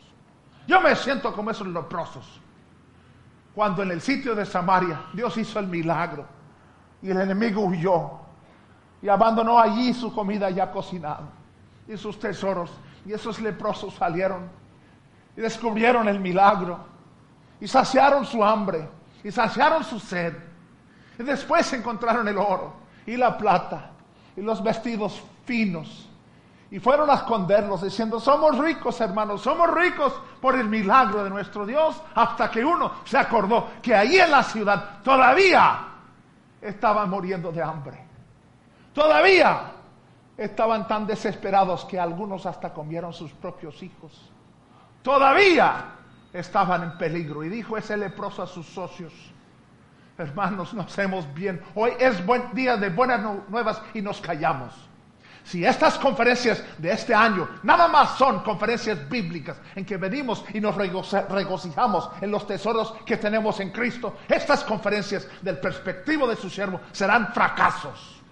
Yo 0.67 0.81
me 0.81 0.95
siento 0.95 1.33
como 1.33 1.51
esos 1.51 1.67
leprosos. 1.67 2.41
Cuando 3.55 3.83
en 3.83 3.91
el 3.91 4.01
sitio 4.01 4.35
de 4.35 4.47
Samaria 4.47 5.07
Dios 5.13 5.37
hizo 5.37 5.59
el 5.59 5.67
milagro 5.67 6.27
y 7.03 7.11
el 7.11 7.21
enemigo 7.21 7.63
huyó 7.65 8.13
y 9.03 9.09
abandonó 9.09 9.59
allí 9.59 9.93
su 9.95 10.15
comida 10.15 10.51
ya 10.51 10.71
cocinada 10.71 11.29
y 11.89 11.97
sus 11.97 12.19
tesoros. 12.19 12.71
Y 13.07 13.13
esos 13.13 13.41
leprosos 13.41 13.95
salieron 13.95 14.49
y 15.37 15.41
descubrieron 15.41 16.07
el 16.07 16.21
milagro 16.21 16.79
y 17.61 17.67
saciaron 17.67 18.25
su 18.27 18.45
hambre 18.45 18.89
y 19.25 19.31
saciaron 19.31 19.83
su 19.83 19.99
sed. 19.99 20.35
Y 21.19 21.23
después 21.23 21.73
encontraron 21.73 22.29
el 22.29 22.39
oro 22.39 22.75
y 23.07 23.17
la 23.17 23.37
plata 23.37 23.91
y 24.37 24.43
los 24.43 24.63
vestidos 24.63 25.23
finos 25.45 26.10
y 26.71 26.79
fueron 26.79 27.11
a 27.11 27.15
esconderlos 27.15 27.83
diciendo, 27.83 28.21
somos 28.21 28.57
ricos 28.59 29.01
hermanos, 29.01 29.43
somos 29.43 29.69
ricos 29.71 30.13
por 30.41 30.55
el 30.55 30.69
milagro 30.69 31.25
de 31.25 31.31
nuestro 31.31 31.67
Dios, 31.67 32.01
hasta 32.15 32.51
que 32.51 32.65
uno 32.65 32.93
se 33.05 33.19
acordó 33.19 33.71
que 33.83 33.95
ahí 33.95 34.19
en 34.19 34.31
la 34.31 34.43
ciudad 34.43 35.01
todavía 35.03 35.89
estaban 36.61 37.11
muriendo 37.11 37.51
de 37.51 37.63
hambre. 37.63 37.99
Todavía 38.93 39.73
estaban 40.37 40.87
tan 40.87 41.07
desesperados 41.07 41.85
que 41.85 41.99
algunos 41.99 42.47
hasta 42.47 42.73
comieron 42.73 43.13
sus 43.13 43.33
propios 43.33 43.83
hijos. 43.83 44.31
Todavía 45.03 45.97
estaban 46.33 46.83
en 46.85 46.99
peligro. 46.99 47.43
Y 47.45 47.49
dijo 47.49 47.77
ese 47.77 47.97
leproso 47.97 48.43
a 48.43 48.47
sus 48.47 48.67
socios, 48.67 49.13
hermanos, 50.19 50.73
nos 50.75 50.87
hacemos 50.87 51.33
bien. 51.35 51.61
Hoy 51.75 51.93
es 51.99 52.25
buen 52.25 52.53
día 52.53 52.77
de 52.77 52.91
buenas 52.91 53.21
nuevas 53.49 53.83
y 53.95 54.03
nos 54.03 54.21
callamos. 54.21 54.90
Si 55.51 55.65
estas 55.65 55.99
conferencias 55.99 56.63
de 56.79 56.93
este 56.93 57.13
año 57.13 57.49
nada 57.65 57.89
más 57.89 58.17
son 58.17 58.39
conferencias 58.45 59.09
bíblicas 59.09 59.57
en 59.75 59.85
que 59.85 59.97
venimos 59.97 60.45
y 60.55 60.61
nos 60.61 60.77
regocijamos 60.77 62.09
en 62.21 62.31
los 62.31 62.47
tesoros 62.47 62.95
que 63.05 63.17
tenemos 63.17 63.59
en 63.59 63.71
Cristo, 63.73 64.19
estas 64.29 64.63
conferencias 64.63 65.27
del 65.43 65.59
perspectivo 65.59 66.29
de 66.29 66.37
su 66.37 66.49
siervo 66.49 66.81
serán 66.93 67.33
fracasos. 67.33 68.23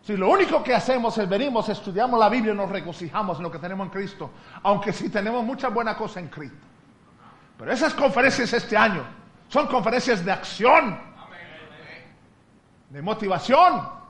Si 0.00 0.16
lo 0.16 0.30
único 0.30 0.64
que 0.64 0.74
hacemos 0.74 1.18
es 1.18 1.28
venimos, 1.28 1.68
estudiamos 1.68 2.18
la 2.18 2.30
Biblia 2.30 2.54
y 2.54 2.56
nos 2.56 2.70
regocijamos 2.70 3.36
en 3.36 3.42
lo 3.42 3.50
que 3.50 3.58
tenemos 3.58 3.84
en 3.84 3.92
Cristo, 3.92 4.30
aunque 4.62 4.94
sí 4.94 5.10
tenemos 5.10 5.44
mucha 5.44 5.68
buena 5.68 5.94
cosa 5.94 6.20
en 6.20 6.28
Cristo. 6.28 6.66
Pero 7.58 7.70
esas 7.70 7.92
conferencias 7.92 8.50
este 8.54 8.78
año 8.78 9.04
son 9.48 9.66
conferencias 9.66 10.24
de 10.24 10.32
acción, 10.32 10.98
de 12.88 13.02
motivación, 13.02 14.00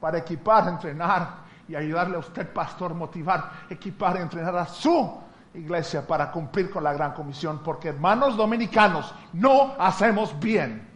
para 0.00 0.18
equipar, 0.18 0.68
entrenar 0.68 1.50
y 1.68 1.76
ayudarle 1.76 2.16
a 2.16 2.20
usted, 2.20 2.52
pastor, 2.52 2.94
motivar, 2.94 3.50
equipar 3.68 4.16
entrenar 4.16 4.56
a 4.56 4.66
su 4.66 5.20
iglesia 5.54 6.06
para 6.06 6.30
cumplir 6.30 6.70
con 6.70 6.82
la 6.82 6.92
gran 6.92 7.12
comisión, 7.12 7.60
porque 7.62 7.88
hermanos 7.88 8.36
dominicanos, 8.36 9.14
no 9.32 9.74
hacemos 9.78 10.38
bien. 10.40 10.88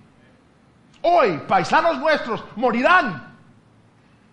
Hoy, 1.02 1.42
paisanos 1.46 1.98
nuestros 1.98 2.44
morirán 2.56 3.34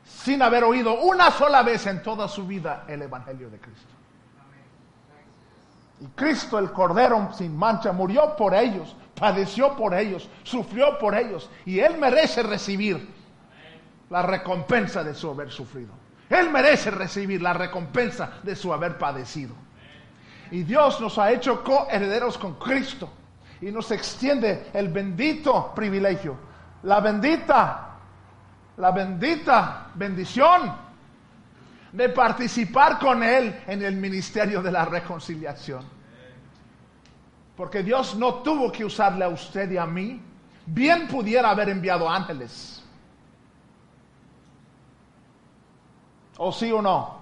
sin 0.06 0.42
haber 0.42 0.64
oído 0.64 1.02
una 1.02 1.32
sola 1.32 1.64
vez 1.64 1.86
en 1.88 2.02
toda 2.02 2.28
su 2.28 2.48
vida 2.48 2.86
el 2.88 3.02
Evangelio 3.02 3.50
de 3.50 3.60
Cristo. 3.60 3.94
Y 6.00 6.06
Cristo, 6.16 6.58
el 6.58 6.72
Cordero 6.72 7.30
sin 7.34 7.56
mancha, 7.56 7.92
murió 7.92 8.36
por 8.36 8.56
ellos, 8.56 8.96
padeció 9.20 9.76
por 9.76 9.94
ellos, 9.94 10.30
sufrió 10.44 10.98
por 10.98 11.14
ellos, 11.14 11.50
y 11.66 11.80
Él 11.80 11.98
merece 11.98 12.42
recibir 12.42 13.21
la 14.12 14.22
recompensa 14.22 15.04
de 15.04 15.16
su 15.16 15.30
haber 15.30 15.50
sufrido. 15.50 15.94
Él 16.30 16.50
merece 16.50 16.92
recibir 16.92 17.42
la 17.42 17.54
recompensa 17.54 18.40
de 18.44 18.56
su 18.56 18.74
haber 18.74 18.98
padecido. 18.98 19.56
Y 20.52 20.64
Dios 20.64 21.00
nos 21.00 21.18
ha 21.18 21.32
hecho 21.32 21.64
coherederos 21.64 22.38
con 22.38 22.56
Cristo 22.56 23.10
y 23.62 23.72
nos 23.72 23.90
extiende 23.92 24.70
el 24.74 24.90
bendito 24.90 25.74
privilegio, 25.74 26.38
la 26.84 27.00
bendita, 27.00 27.88
la 28.78 28.92
bendita 28.92 29.88
bendición 29.96 30.76
de 31.94 32.10
participar 32.10 33.00
con 33.00 33.24
Él 33.24 33.62
en 33.66 33.82
el 33.82 33.96
ministerio 33.96 34.62
de 34.62 34.74
la 34.74 34.84
reconciliación. 34.84 35.86
Porque 37.56 37.82
Dios 37.82 38.16
no 38.16 38.36
tuvo 38.36 38.72
que 38.74 38.84
usarle 38.84 39.24
a 39.24 39.30
usted 39.30 39.72
y 39.72 39.78
a 39.78 39.86
mí, 39.86 40.22
bien 40.66 41.08
pudiera 41.08 41.50
haber 41.50 41.70
enviado 41.70 42.10
ángeles 42.10 42.81
¿O 46.38 46.52
sí 46.52 46.72
o 46.72 46.82
no? 46.82 47.22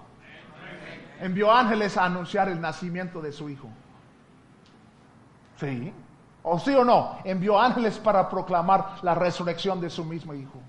Envió 1.20 1.52
ángeles 1.52 1.98
a 1.98 2.06
anunciar 2.06 2.48
el 2.50 2.62
nacimiento 2.62 3.22
de 3.22 3.32
su 3.32 3.50
hijo. 3.50 3.70
Sí. 5.58 5.94
¿O 6.44 6.58
sí 6.58 6.74
o 6.74 6.86
no? 6.86 7.20
Envió 7.26 7.60
ángeles 7.60 7.98
para 8.00 8.30
proclamar 8.30 8.96
la 9.02 9.14
resurrección 9.16 9.82
de 9.82 9.90
su 9.90 10.06
mismo 10.06 10.34
hijo. 10.34 10.60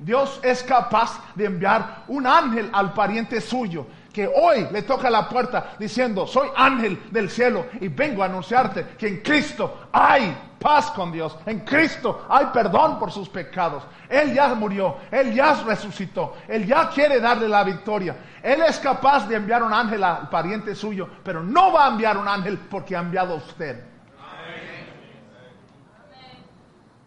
Dios 0.00 0.40
es 0.42 0.62
capaz 0.62 1.20
de 1.34 1.46
enviar 1.46 2.04
un 2.08 2.26
ángel 2.26 2.70
al 2.72 2.92
pariente 2.92 3.40
suyo 3.40 3.86
que 4.12 4.26
hoy 4.26 4.66
le 4.70 4.82
toca 4.82 5.10
la 5.10 5.28
puerta 5.28 5.74
diciendo, 5.78 6.26
soy 6.26 6.48
ángel 6.56 7.00
del 7.10 7.30
cielo 7.30 7.66
y 7.80 7.88
vengo 7.88 8.22
a 8.22 8.26
anunciarte 8.26 8.94
que 8.98 9.08
en 9.08 9.18
Cristo 9.18 9.88
hay 9.92 10.36
paz 10.58 10.90
con 10.90 11.12
Dios, 11.12 11.36
en 11.46 11.60
Cristo 11.60 12.26
hay 12.28 12.46
perdón 12.46 12.98
por 12.98 13.10
sus 13.10 13.28
pecados. 13.28 13.84
Él 14.08 14.34
ya 14.34 14.54
murió, 14.54 14.96
Él 15.10 15.34
ya 15.34 15.54
resucitó, 15.64 16.36
Él 16.46 16.66
ya 16.66 16.88
quiere 16.88 17.20
darle 17.20 17.48
la 17.48 17.64
victoria. 17.64 18.16
Él 18.42 18.62
es 18.62 18.78
capaz 18.78 19.28
de 19.28 19.36
enviar 19.36 19.62
un 19.62 19.72
ángel 19.72 20.02
al 20.02 20.28
pariente 20.28 20.74
suyo, 20.74 21.08
pero 21.22 21.42
no 21.42 21.72
va 21.72 21.86
a 21.86 21.90
enviar 21.90 22.16
un 22.16 22.28
ángel 22.28 22.58
porque 22.70 22.96
ha 22.96 23.00
enviado 23.00 23.34
a 23.34 23.36
usted. 23.36 23.84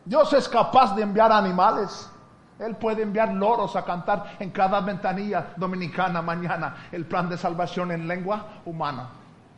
Dios 0.06 0.34
es 0.34 0.50
capaz 0.50 0.96
de 0.96 1.04
enviar 1.04 1.32
animales. 1.32 2.10
Él 2.60 2.76
puede 2.76 3.02
enviar 3.02 3.34
loros 3.34 3.76
a 3.76 3.84
cantar 3.84 4.36
en 4.40 4.52
cada 4.52 4.82
ventanilla 4.82 5.54
dominicana 5.56 6.22
mañana 6.22 6.76
el 6.92 7.06
plan 7.06 7.28
de 7.28 7.38
salvación 7.38 7.92
en 7.92 8.08
lengua 8.08 8.62
humana. 8.66 9.10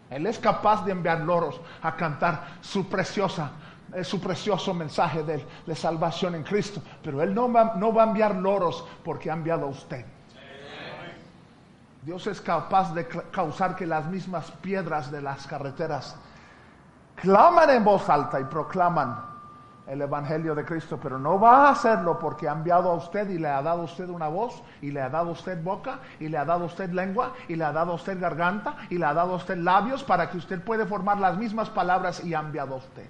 Él 0.09 0.27
es 0.27 0.37
capaz 0.39 0.85
de 0.85 0.91
enviar 0.91 1.21
loros 1.21 1.59
a 1.81 1.95
cantar 1.95 2.43
su 2.61 2.87
preciosa, 2.87 3.51
eh, 3.95 4.03
su 4.03 4.19
precioso 4.19 4.73
mensaje 4.73 5.23
de, 5.23 5.45
de, 5.65 5.75
salvación 5.75 6.35
en 6.35 6.43
Cristo. 6.43 6.81
Pero 7.01 7.21
Él 7.21 7.33
no 7.33 7.51
va, 7.51 7.73
no 7.75 7.93
va 7.93 8.03
a 8.03 8.07
enviar 8.07 8.35
loros 8.35 8.85
porque 9.03 9.29
ha 9.29 9.33
enviado 9.33 9.65
a 9.65 9.69
usted. 9.69 10.05
Dios 12.01 12.27
es 12.27 12.41
capaz 12.41 12.93
de 12.93 13.07
causar 13.07 13.75
que 13.75 13.85
las 13.85 14.07
mismas 14.07 14.51
piedras 14.51 15.09
de 15.09 15.21
las 15.21 15.47
carreteras 15.47 16.17
claman 17.15 17.69
en 17.69 17.83
voz 17.83 18.09
alta 18.09 18.39
y 18.41 18.43
proclaman 18.43 19.33
el 19.87 20.01
Evangelio 20.01 20.55
de 20.55 20.65
Cristo, 20.65 20.99
pero 21.01 21.19
no 21.19 21.39
va 21.39 21.67
a 21.67 21.71
hacerlo 21.71 22.17
porque 22.19 22.47
ha 22.47 22.53
enviado 22.53 22.89
a 22.89 22.95
usted 22.95 23.29
y 23.29 23.37
le 23.37 23.49
ha 23.49 23.61
dado 23.61 23.81
a 23.81 23.85
usted 23.85 24.09
una 24.09 24.27
voz, 24.27 24.63
y 24.81 24.91
le 24.91 25.01
ha 25.01 25.09
dado 25.09 25.29
a 25.29 25.33
usted 25.33 25.61
boca, 25.61 25.99
y 26.19 26.29
le 26.29 26.37
ha 26.37 26.45
dado 26.45 26.63
a 26.63 26.67
usted 26.67 26.89
lengua, 26.91 27.33
y 27.47 27.55
le 27.55 27.65
ha 27.65 27.71
dado 27.71 27.91
a 27.91 27.95
usted 27.95 28.19
garganta, 28.19 28.77
y 28.89 28.97
le 28.97 29.05
ha 29.05 29.13
dado 29.13 29.33
a 29.33 29.35
usted 29.37 29.57
labios 29.57 30.03
para 30.03 30.29
que 30.29 30.37
usted 30.37 30.61
pueda 30.63 30.85
formar 30.85 31.19
las 31.19 31.37
mismas 31.37 31.69
palabras 31.69 32.23
y 32.23 32.33
ha 32.33 32.39
enviado 32.39 32.75
a 32.75 32.77
usted. 32.77 33.07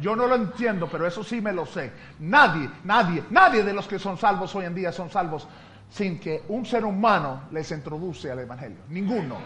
Yo 0.00 0.16
no 0.16 0.26
lo 0.26 0.34
entiendo, 0.34 0.88
pero 0.90 1.06
eso 1.06 1.22
sí 1.22 1.40
me 1.40 1.52
lo 1.52 1.66
sé. 1.66 1.92
Nadie, 2.20 2.68
nadie, 2.84 3.24
nadie 3.30 3.62
de 3.62 3.72
los 3.72 3.86
que 3.86 3.98
son 3.98 4.16
salvos 4.16 4.54
hoy 4.54 4.64
en 4.64 4.74
día 4.74 4.92
son 4.92 5.10
salvos 5.10 5.46
sin 5.88 6.18
que 6.18 6.42
un 6.48 6.66
ser 6.66 6.84
humano 6.84 7.42
les 7.52 7.70
introduce 7.70 8.30
al 8.30 8.40
Evangelio. 8.40 8.78
Ninguno. 8.88 9.36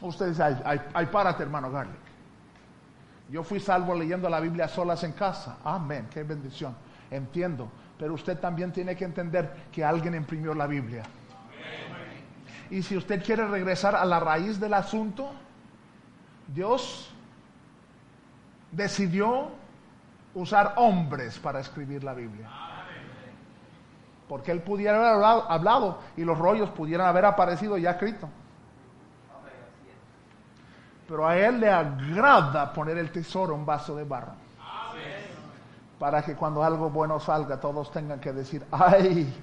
Ustedes, 0.00 0.38
hay, 0.38 0.60
hay, 0.64 0.80
hay 0.94 1.06
párate, 1.06 1.42
hermano 1.42 1.70
Garlic. 1.70 1.96
Yo 3.30 3.42
fui 3.42 3.60
salvo 3.60 3.94
leyendo 3.94 4.28
la 4.28 4.40
Biblia 4.40 4.68
solas 4.68 5.02
en 5.04 5.12
casa. 5.12 5.58
Amén, 5.64 6.06
qué 6.10 6.22
bendición. 6.22 6.74
Entiendo. 7.10 7.70
Pero 7.98 8.14
usted 8.14 8.38
también 8.38 8.72
tiene 8.72 8.94
que 8.94 9.04
entender 9.04 9.52
que 9.72 9.84
alguien 9.84 10.14
imprimió 10.14 10.54
la 10.54 10.66
Biblia. 10.66 11.02
Y 12.70 12.82
si 12.82 12.96
usted 12.96 13.24
quiere 13.24 13.46
regresar 13.48 13.96
a 13.96 14.04
la 14.04 14.20
raíz 14.20 14.60
del 14.60 14.74
asunto, 14.74 15.32
Dios 16.46 17.12
decidió 18.70 19.50
usar 20.34 20.74
hombres 20.76 21.38
para 21.38 21.60
escribir 21.60 22.04
la 22.04 22.14
Biblia. 22.14 22.48
Porque 24.28 24.52
Él 24.52 24.60
pudiera 24.60 24.98
haber 24.98 25.24
hablado, 25.48 26.00
y 26.16 26.24
los 26.24 26.38
rollos 26.38 26.68
pudieran 26.70 27.06
haber 27.06 27.24
aparecido 27.24 27.78
ya 27.78 27.92
escritos. 27.92 28.28
Pero 31.08 31.26
a 31.26 31.36
Él 31.38 31.60
le 31.60 31.70
agrada 31.70 32.72
poner 32.72 32.98
el 32.98 33.10
tesoro 33.10 33.54
en 33.54 33.60
un 33.60 33.66
vaso 33.66 33.96
de 33.96 34.04
barro. 34.04 34.32
Para 35.98 36.22
que 36.22 36.36
cuando 36.36 36.62
algo 36.62 36.90
bueno 36.90 37.18
salga, 37.18 37.58
todos 37.58 37.90
tengan 37.90 38.20
que 38.20 38.32
decir, 38.32 38.64
¡ay, 38.70 39.34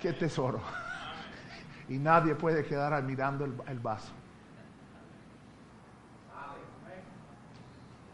qué 0.00 0.12
tesoro! 0.12 0.60
Y 1.90 1.96
nadie 1.96 2.34
puede 2.34 2.66
quedar 2.66 3.02
mirando 3.02 3.46
el 3.46 3.78
vaso. 3.78 4.12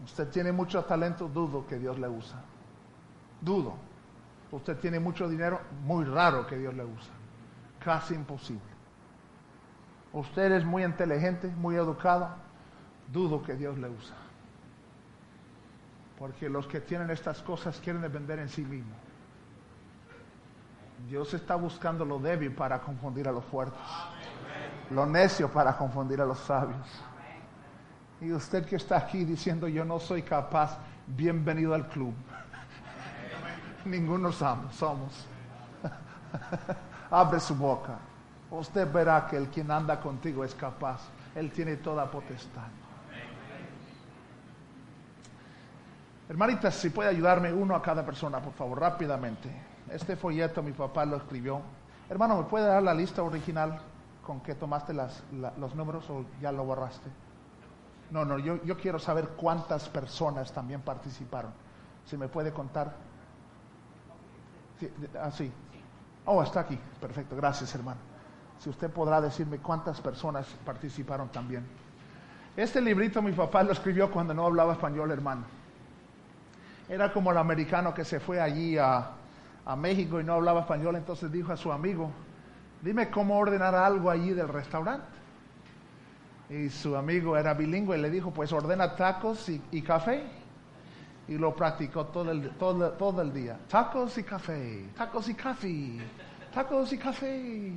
Usted 0.04 0.28
tiene 0.28 0.52
mucho 0.52 0.84
talento, 0.84 1.28
dudo 1.28 1.66
que 1.66 1.78
Dios 1.78 1.98
le 1.98 2.08
usa. 2.08 2.42
Dudo. 3.40 3.74
Usted 4.50 4.78
tiene 4.78 5.00
mucho 5.00 5.28
dinero, 5.28 5.60
muy 5.84 6.04
raro 6.04 6.46
que 6.46 6.56
Dios 6.56 6.74
le 6.74 6.84
usa. 6.84 7.12
Casi 7.80 8.14
imposible. 8.14 8.62
Usted 10.12 10.52
es 10.52 10.64
muy 10.64 10.84
inteligente, 10.84 11.48
muy 11.48 11.74
educado, 11.74 12.28
dudo 13.12 13.42
que 13.42 13.54
Dios 13.54 13.76
le 13.78 13.88
usa. 13.88 14.14
Porque 16.18 16.48
los 16.48 16.66
que 16.68 16.80
tienen 16.80 17.10
estas 17.10 17.42
cosas 17.42 17.80
quieren 17.80 18.02
vender 18.12 18.38
en 18.38 18.48
sí 18.48 18.64
mismos. 18.64 18.96
Dios 21.08 21.34
está 21.34 21.56
buscando 21.56 22.04
lo 22.04 22.18
débil 22.18 22.54
para 22.54 22.80
confundir 22.80 23.26
a 23.28 23.32
los 23.32 23.44
fuertes. 23.44 23.80
Lo 24.90 25.04
necio 25.06 25.50
para 25.50 25.76
confundir 25.76 26.20
a 26.20 26.24
los 26.24 26.38
sabios. 26.38 26.86
Y 28.20 28.32
usted 28.32 28.64
que 28.64 28.76
está 28.76 28.96
aquí 28.96 29.24
diciendo 29.24 29.68
yo 29.68 29.84
no 29.84 29.98
soy 29.98 30.22
capaz, 30.22 30.78
bienvenido 31.06 31.74
al 31.74 31.88
club. 31.88 32.14
Ninguno 33.84 34.32
somos. 34.32 34.74
somos. 34.74 35.26
Abre 37.10 37.40
su 37.40 37.54
boca. 37.54 37.98
Usted 38.50 38.90
verá 38.90 39.26
que 39.26 39.36
el 39.36 39.48
quien 39.48 39.70
anda 39.70 40.00
contigo 40.00 40.44
es 40.44 40.54
capaz. 40.54 41.00
Él 41.34 41.50
tiene 41.50 41.76
toda 41.76 42.10
potestad. 42.10 42.68
Hermanitas, 46.28 46.74
si 46.76 46.88
puede 46.88 47.10
ayudarme 47.10 47.52
uno 47.52 47.74
a 47.74 47.82
cada 47.82 48.04
persona, 48.04 48.40
por 48.40 48.54
favor, 48.54 48.80
rápidamente. 48.80 49.50
Este 49.90 50.16
folleto 50.16 50.62
mi 50.62 50.72
papá 50.72 51.04
lo 51.04 51.16
escribió. 51.16 51.60
Hermano, 52.08 52.38
¿me 52.38 52.44
puede 52.44 52.66
dar 52.66 52.82
la 52.82 52.94
lista 52.94 53.22
original 53.22 53.78
con 54.24 54.40
que 54.40 54.54
tomaste 54.54 54.94
las, 54.94 55.22
la, 55.32 55.52
los 55.58 55.74
números 55.74 56.08
o 56.08 56.24
ya 56.40 56.50
lo 56.50 56.64
borraste? 56.64 57.10
No, 58.14 58.24
no, 58.24 58.38
yo, 58.38 58.62
yo 58.62 58.76
quiero 58.76 59.00
saber 59.00 59.30
cuántas 59.30 59.88
personas 59.88 60.52
también 60.52 60.82
participaron. 60.82 61.50
Si 62.06 62.16
me 62.16 62.28
puede 62.28 62.52
contar. 62.52 62.94
Sí, 64.78 64.88
ah, 65.20 65.32
sí. 65.32 65.50
Oh, 66.24 66.40
está 66.40 66.60
aquí. 66.60 66.78
Perfecto, 67.00 67.34
gracias 67.34 67.74
hermano. 67.74 67.98
Si 68.60 68.70
usted 68.70 68.88
podrá 68.88 69.20
decirme 69.20 69.58
cuántas 69.58 70.00
personas 70.00 70.46
participaron 70.64 71.28
también. 71.30 71.66
Este 72.56 72.80
librito 72.80 73.20
mi 73.20 73.32
papá 73.32 73.64
lo 73.64 73.72
escribió 73.72 74.08
cuando 74.12 74.32
no 74.32 74.46
hablaba 74.46 74.74
español, 74.74 75.10
hermano. 75.10 75.42
Era 76.88 77.12
como 77.12 77.32
el 77.32 77.36
americano 77.36 77.92
que 77.94 78.04
se 78.04 78.20
fue 78.20 78.40
allí 78.40 78.78
a, 78.78 79.10
a 79.66 79.74
México 79.74 80.20
y 80.20 80.24
no 80.24 80.34
hablaba 80.34 80.60
español, 80.60 80.94
entonces 80.94 81.32
dijo 81.32 81.52
a 81.52 81.56
su 81.56 81.72
amigo, 81.72 82.12
dime 82.80 83.10
cómo 83.10 83.36
ordenar 83.36 83.74
algo 83.74 84.08
allí 84.08 84.30
del 84.30 84.46
restaurante. 84.46 85.23
Y 86.50 86.68
su 86.68 86.94
amigo 86.96 87.36
era 87.36 87.54
bilingüe 87.54 87.96
y 87.96 88.00
le 88.00 88.10
dijo, 88.10 88.30
pues 88.30 88.52
ordena 88.52 88.94
tacos 88.96 89.48
y, 89.48 89.62
y 89.70 89.82
café. 89.82 90.24
Y 91.26 91.38
lo 91.38 91.54
practicó 91.56 92.06
todo 92.06 92.30
el, 92.30 92.50
todo, 92.50 92.90
todo 92.92 93.22
el 93.22 93.32
día. 93.32 93.58
Tacos 93.68 94.18
y 94.18 94.24
café, 94.24 94.90
tacos 94.94 95.28
y 95.28 95.34
café, 95.34 95.98
tacos 96.52 96.92
y 96.92 96.98
café. 96.98 97.72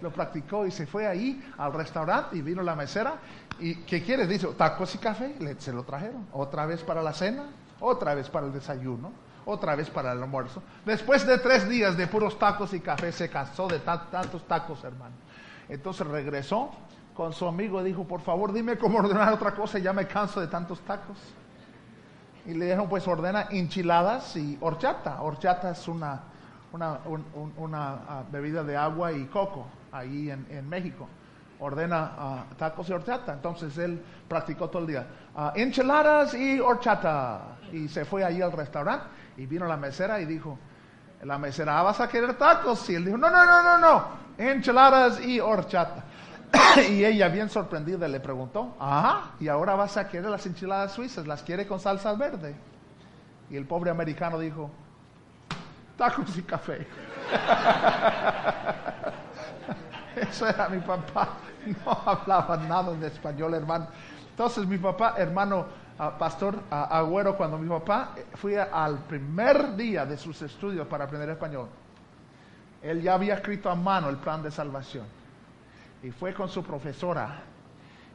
Lo 0.00 0.12
practicó 0.12 0.66
y 0.66 0.70
se 0.70 0.86
fue 0.86 1.06
ahí 1.06 1.42
al 1.58 1.72
restaurante 1.72 2.36
y 2.36 2.42
vino 2.42 2.62
la 2.62 2.76
mesera. 2.76 3.16
¿Y 3.58 3.76
qué 3.82 4.02
quieres? 4.02 4.28
Dice, 4.28 4.46
tacos 4.56 4.94
y 4.94 4.98
café. 4.98 5.34
Le, 5.40 5.60
se 5.60 5.72
lo 5.72 5.82
trajeron. 5.82 6.26
Otra 6.32 6.66
vez 6.66 6.82
para 6.82 7.02
la 7.02 7.12
cena, 7.12 7.46
otra 7.80 8.14
vez 8.14 8.30
para 8.30 8.46
el 8.46 8.52
desayuno, 8.52 9.12
otra 9.44 9.74
vez 9.74 9.90
para 9.90 10.12
el 10.12 10.22
almuerzo. 10.22 10.62
Después 10.84 11.26
de 11.26 11.38
tres 11.38 11.68
días 11.68 11.96
de 11.96 12.06
puros 12.06 12.38
tacos 12.38 12.72
y 12.74 12.80
café, 12.80 13.10
se 13.10 13.28
cansó 13.28 13.68
de 13.68 13.80
tantos 13.80 14.46
tacos, 14.46 14.84
hermano. 14.84 15.14
Entonces 15.68 16.06
regresó 16.06 16.70
con 17.14 17.32
su 17.32 17.46
amigo 17.46 17.82
dijo, 17.82 18.04
por 18.04 18.20
favor, 18.20 18.52
dime 18.52 18.76
cómo 18.76 18.98
ordenar 18.98 19.32
otra 19.32 19.54
cosa, 19.54 19.78
ya 19.78 19.92
me 19.92 20.06
canso 20.06 20.40
de 20.40 20.48
tantos 20.48 20.80
tacos. 20.80 21.16
Y 22.46 22.54
le 22.54 22.66
dijeron, 22.66 22.88
pues 22.88 23.06
ordena 23.08 23.46
enchiladas 23.50 24.36
y 24.36 24.58
horchata. 24.60 25.22
Horchata 25.22 25.70
es 25.70 25.88
una, 25.88 26.20
una, 26.72 26.98
un, 27.06 27.24
un, 27.34 27.54
una 27.56 27.94
uh, 27.94 28.32
bebida 28.32 28.62
de 28.62 28.76
agua 28.76 29.12
y 29.12 29.24
coco 29.26 29.66
ahí 29.92 30.30
en, 30.30 30.46
en 30.50 30.68
México. 30.68 31.08
Ordena 31.60 32.44
uh, 32.50 32.54
tacos 32.56 32.88
y 32.90 32.92
horchata. 32.92 33.32
Entonces 33.32 33.78
él 33.78 34.02
practicó 34.28 34.68
todo 34.68 34.82
el 34.82 34.88
día. 34.88 35.06
Uh, 35.34 35.58
enchiladas 35.58 36.34
y 36.34 36.60
horchata. 36.60 37.56
Y 37.72 37.88
se 37.88 38.04
fue 38.04 38.22
allí 38.24 38.42
al 38.42 38.52
restaurante 38.52 39.06
y 39.38 39.46
vino 39.46 39.66
la 39.66 39.76
mesera 39.76 40.20
y 40.20 40.26
dijo, 40.26 40.58
la 41.22 41.38
mesera, 41.38 41.80
¿vas 41.80 42.00
a 42.00 42.08
querer 42.08 42.34
tacos? 42.34 42.90
Y 42.90 42.96
él 42.96 43.06
dijo, 43.06 43.16
no, 43.16 43.30
no, 43.30 43.46
no, 43.46 43.62
no, 43.62 43.78
no, 43.78 44.04
enchiladas 44.36 45.24
y 45.24 45.40
horchata. 45.40 46.04
y 46.90 47.04
ella, 47.04 47.28
bien 47.28 47.48
sorprendida, 47.48 48.08
le 48.08 48.20
preguntó, 48.20 48.74
ajá, 48.78 49.32
y 49.40 49.48
ahora 49.48 49.74
vas 49.74 49.96
a 49.96 50.08
querer 50.08 50.30
las 50.30 50.46
enchiladas 50.46 50.92
suizas, 50.92 51.26
las 51.26 51.42
quiere 51.42 51.66
con 51.66 51.80
salsa 51.80 52.12
verde. 52.14 52.54
Y 53.50 53.56
el 53.56 53.66
pobre 53.66 53.90
americano 53.90 54.38
dijo, 54.38 54.70
tacos 55.96 56.36
y 56.36 56.42
café. 56.42 56.86
Eso 60.16 60.48
era 60.48 60.68
mi 60.68 60.80
papá. 60.80 61.28
No 61.86 61.92
hablaba 62.04 62.58
nada 62.58 62.92
de 62.92 63.06
español, 63.06 63.54
hermano. 63.54 63.86
Entonces 64.28 64.66
mi 64.66 64.76
papá, 64.76 65.14
hermano 65.16 65.64
ah, 65.98 66.18
pastor 66.18 66.58
ah, 66.70 66.88
Agüero, 66.90 67.36
cuando 67.36 67.56
mi 67.56 67.68
papá 67.68 68.10
eh, 68.16 68.26
fue 68.34 68.60
al 68.60 68.98
primer 68.98 69.74
día 69.76 70.04
de 70.04 70.18
sus 70.18 70.42
estudios 70.42 70.86
para 70.86 71.04
aprender 71.04 71.30
español, 71.30 71.68
él 72.82 73.00
ya 73.00 73.14
había 73.14 73.34
escrito 73.34 73.70
a 73.70 73.74
mano 73.74 74.10
el 74.10 74.16
plan 74.16 74.42
de 74.42 74.50
salvación. 74.50 75.06
Y 76.04 76.10
fue 76.10 76.34
con 76.34 76.50
su 76.50 76.62
profesora 76.62 77.40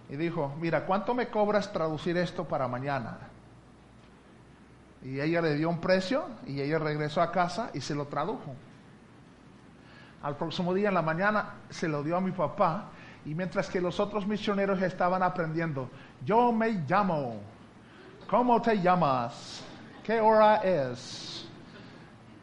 y 0.10 0.16
dijo, 0.16 0.56
mira, 0.62 0.86
¿cuánto 0.86 1.16
me 1.16 1.28
cobras 1.30 1.74
traducir 1.74 2.16
esto 2.18 2.48
para 2.48 2.68
mañana? 2.68 3.18
Y 5.02 5.20
ella 5.20 5.42
le 5.42 5.56
dio 5.56 5.70
un 5.70 5.82
precio 5.82 6.28
y 6.46 6.62
ella 6.62 6.78
regresó 6.78 7.20
a 7.20 7.32
casa 7.32 7.72
y 7.74 7.82
se 7.82 7.96
lo 7.96 8.06
tradujo. 8.06 8.54
Al 10.22 10.36
próximo 10.36 10.72
día 10.76 10.90
en 10.90 10.94
la 10.94 11.02
mañana 11.02 11.54
se 11.72 11.88
lo 11.88 12.04
dio 12.04 12.16
a 12.16 12.22
mi 12.22 12.32
papá 12.32 12.90
y 13.26 13.34
mientras 13.34 13.68
que 13.70 13.82
los 13.82 14.00
otros 14.00 14.28
misioneros 14.28 14.80
estaban 14.84 15.24
aprendiendo, 15.24 15.90
yo 16.24 16.52
me 16.52 16.70
llamo, 16.88 17.38
¿cómo 18.30 18.62
te 18.62 18.80
llamas? 18.80 19.64
¿Qué 20.04 20.22
hora 20.22 20.58
es? 20.58 21.39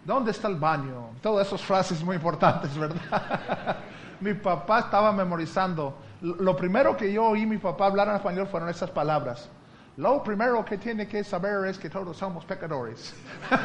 ¿Dónde 0.06 0.30
está 0.30 0.46
el 0.46 0.54
baño? 0.54 1.10
Todas 1.20 1.48
esas 1.48 1.60
frases 1.60 2.00
muy 2.04 2.14
importantes, 2.14 2.78
¿verdad? 2.78 3.76
mi 4.20 4.34
papá 4.34 4.78
estaba 4.78 5.10
memorizando. 5.10 5.96
Lo 6.20 6.54
primero 6.54 6.96
que 6.96 7.12
yo 7.12 7.24
oí 7.24 7.44
mi 7.44 7.58
papá 7.58 7.86
hablar 7.86 8.06
en 8.08 8.14
español 8.14 8.46
fueron 8.46 8.68
esas 8.68 8.88
palabras. 8.88 9.48
Lo 9.96 10.22
primero 10.22 10.64
que 10.64 10.78
tiene 10.78 11.08
que 11.08 11.24
saber 11.24 11.66
es 11.66 11.76
que 11.76 11.90
todos 11.90 12.16
somos 12.16 12.44
pecadores. 12.44 13.16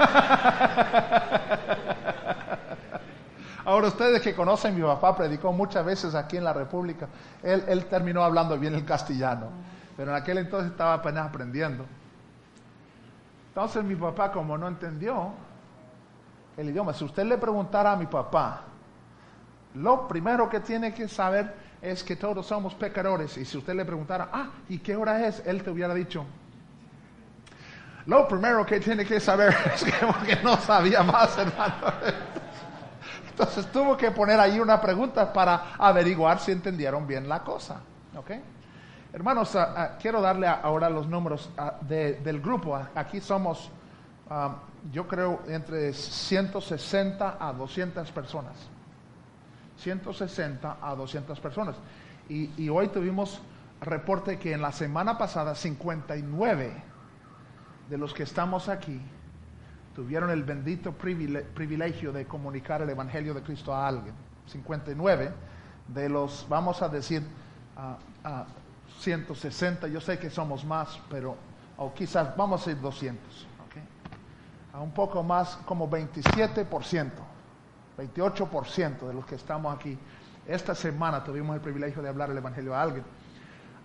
Ahora 3.64 3.90
ustedes 3.90 4.20
que 4.24 4.34
conocen, 4.34 4.76
mi 4.76 4.82
papá 4.82 5.16
predicó 5.16 5.54
muchas 5.54 5.86
veces 5.86 6.16
aquí 6.16 6.38
en 6.38 6.44
la 6.44 6.54
República. 6.54 7.08
Él, 7.44 7.64
él 7.68 7.86
terminó 7.86 8.24
hablando 8.24 8.58
bien 8.58 8.74
el 8.74 8.84
castellano, 8.84 9.50
pero 9.96 10.10
en 10.10 10.18
aquel 10.18 10.40
entonces 10.40 10.72
estaba 10.72 10.96
apenas 10.96 11.28
aprendiendo. 11.28 11.86
Entonces 13.50 13.84
mi 13.84 13.94
papá, 13.96 14.32
como 14.32 14.58
no 14.58 14.68
entendió 14.68 15.34
el 16.58 16.70
idioma, 16.70 16.94
si 16.94 17.04
usted 17.04 17.24
le 17.26 17.38
preguntara 17.38 17.94
a 17.94 17.96
mi 17.96 18.08
papá, 18.08 18.62
lo 19.76 20.08
primero 20.08 20.50
que 20.50 20.60
tiene 20.60 20.94
que 20.94 21.08
saber 21.08 21.54
es 21.82 22.04
que 22.04 22.16
todos 22.16 22.46
somos 22.46 22.76
pecadores. 22.76 23.38
Y 23.38 23.46
si 23.46 23.58
usted 23.58 23.74
le 23.74 23.86
preguntara, 23.86 24.30
ah, 24.32 24.50
¿y 24.70 24.80
qué 24.80 24.96
hora 24.96 25.26
es? 25.26 25.42
Él 25.46 25.64
te 25.64 25.70
hubiera 25.70 25.94
dicho, 25.94 26.26
lo 28.06 28.28
primero 28.28 28.66
que 28.66 28.80
tiene 28.80 29.06
que 29.06 29.20
saber 29.20 29.56
es 29.74 29.84
que, 29.84 30.36
no 30.44 30.58
sabía 30.58 31.04
más, 31.04 31.38
hermano. 31.38 31.76
Entonces 33.30 33.72
tuvo 33.72 33.96
que 33.98 34.12
poner 34.12 34.40
ahí 34.40 34.60
una 34.60 34.80
pregunta 34.80 35.32
para 35.32 35.74
averiguar 35.78 36.40
si 36.40 36.52
entendieron 36.52 37.08
bien 37.08 37.28
la 37.28 37.40
cosa. 37.40 37.82
¿Ok? 38.16 38.32
Hermanos, 39.14 39.56
ah, 39.56 39.98
quiero 40.00 40.22
darle 40.22 40.48
ahora 40.48 40.90
los 40.90 41.08
números 41.08 41.50
del 41.82 42.42
grupo. 42.42 42.80
Aquí 42.96 43.20
somos, 43.20 43.72
yo 44.92 45.08
creo, 45.08 45.42
entre 45.48 45.94
160 45.94 47.38
a 47.40 47.54
200 47.54 48.12
personas. 48.12 48.56
160 49.78 50.78
a 50.82 50.96
200 50.96 51.40
personas. 51.40 51.76
Y, 52.30 52.50
y 52.58 52.70
hoy 52.70 52.88
tuvimos 52.88 53.42
reporte 53.82 54.38
que 54.38 54.54
en 54.54 54.62
la 54.62 54.72
semana 54.72 55.18
pasada 55.18 55.56
59 55.56 56.84
de 57.90 57.98
los 57.98 58.14
que 58.14 58.24
estamos 58.24 58.70
aquí 58.70 59.02
tuvieron 59.96 60.30
el 60.30 60.44
bendito 60.44 60.94
privilegio 60.94 62.14
de 62.14 62.26
comunicar 62.26 62.82
el 62.82 62.90
Evangelio 62.90 63.34
de 63.34 63.42
Cristo 63.42 63.74
a 63.74 63.88
alguien. 63.88 64.16
59 64.48 65.32
de 65.88 66.10
los, 66.10 66.46
vamos 66.48 66.82
a 66.82 66.90
decir, 66.90 67.24
a 68.24 68.46
160, 69.00 69.88
yo 69.88 70.00
sé 70.00 70.20
que 70.20 70.30
somos 70.30 70.64
más, 70.64 71.00
pero 71.10 71.36
o 71.78 71.94
quizás 71.94 72.36
vamos 72.38 72.62
a 72.62 72.70
decir 72.70 72.82
200, 72.82 73.48
a 74.74 74.80
un 74.80 74.92
poco 74.92 75.22
más, 75.24 75.58
como 75.66 75.90
27%, 75.90 77.12
28% 77.98 79.08
de 79.08 79.14
los 79.14 79.26
que 79.26 79.36
estamos 79.36 79.76
aquí. 79.76 79.98
Esta 80.48 80.74
semana 80.74 81.24
tuvimos 81.24 81.56
el 81.56 81.62
privilegio 81.62 82.02
de 82.02 82.10
hablar 82.10 82.32
el 82.32 82.38
Evangelio 82.38 82.76
a 82.76 82.82
alguien. 82.82 83.04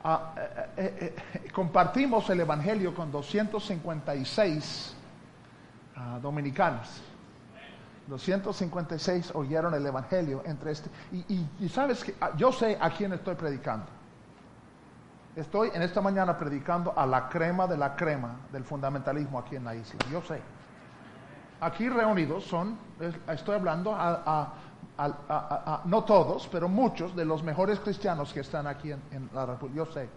Ah, 0.05 0.35
eh, 0.37 0.71
eh, 0.77 1.17
eh, 1.35 1.51
compartimos 1.53 2.31
el 2.31 2.41
Evangelio 2.41 2.95
con 2.95 3.11
256 3.11 4.97
uh, 5.97 6.21
dominicanos. 6.21 7.03
256 8.07 9.33
oyeron 9.35 9.75
el 9.75 9.85
Evangelio 9.85 10.43
entre 10.47 10.73
este. 10.73 10.89
Y, 11.13 11.69
sabes 11.69 12.05
que 12.05 12.15
ah, 12.21 12.31
yo 12.37 12.53
sé 12.53 12.79
a 12.81 12.91
quién 12.91 13.13
estoy 13.13 13.35
predicando. 13.35 13.87
Estoy 15.35 15.71
en 15.75 15.83
esta 15.83 16.01
mañana 16.01 16.39
predicando 16.39 16.95
a 16.97 17.05
la 17.05 17.29
crema 17.29 17.67
de 17.67 17.77
la 17.77 17.95
crema 17.97 18.37
del 18.53 18.65
fundamentalismo 18.65 19.39
aquí 19.39 19.57
en 19.57 19.65
la 19.65 19.75
isla. 19.75 19.99
Yo 20.11 20.23
sé. 20.23 20.41
Aquí 21.61 21.89
reunidos 21.89 22.45
son, 22.45 22.77
estoy 23.29 23.55
hablando 23.55 23.97
no 25.85 26.05
todos, 26.05 26.49
pero 26.51 26.69
muchos 26.69 27.15
de 27.15 27.25
los 27.25 27.43
mejores 27.43 27.81
cristianos 27.81 28.33
que 28.33 28.41
están 28.41 28.67
aquí 28.67 28.93
en, 28.93 29.31
la 29.35 29.47
República. 29.47 29.77
Yo 29.77 29.87
sé. 29.87 30.09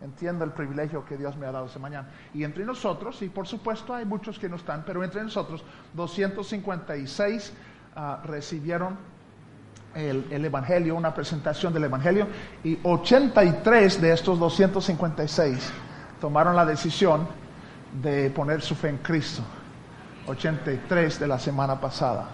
Entiendo 0.00 0.44
el 0.44 0.52
privilegio 0.52 1.04
que 1.04 1.16
Dios 1.16 1.36
me 1.36 1.46
ha 1.46 1.50
dado 1.50 1.66
esta 1.66 1.80
mañana. 1.80 2.08
Y 2.32 2.44
entre 2.44 2.64
nosotros, 2.64 3.20
y 3.22 3.28
por 3.28 3.48
supuesto 3.48 3.92
hay 3.92 4.04
muchos 4.04 4.38
que 4.38 4.48
no 4.48 4.54
están, 4.54 4.84
pero 4.86 5.02
entre 5.02 5.24
nosotros 5.24 5.64
256 5.94 7.52
ah, 7.96 8.20
recibieron 8.24 8.96
el, 9.94 10.44
Evangelio, 10.44 10.94
una 10.94 11.12
presentación 11.12 11.72
del 11.72 11.84
Evangelio, 11.84 12.28
y 12.62 12.78
83 12.82 14.00
de 14.00 14.12
estos 14.12 14.38
256 14.38 15.72
tomaron 16.20 16.54
la 16.54 16.64
decisión 16.64 17.26
de 18.00 18.30
poner 18.30 18.62
su 18.62 18.74
fe 18.74 18.90
en 18.90 18.98
Cristo. 18.98 19.42
83 20.28 21.18
de 21.18 21.26
la 21.26 21.38
semana 21.38 21.80
pasada. 21.80 22.26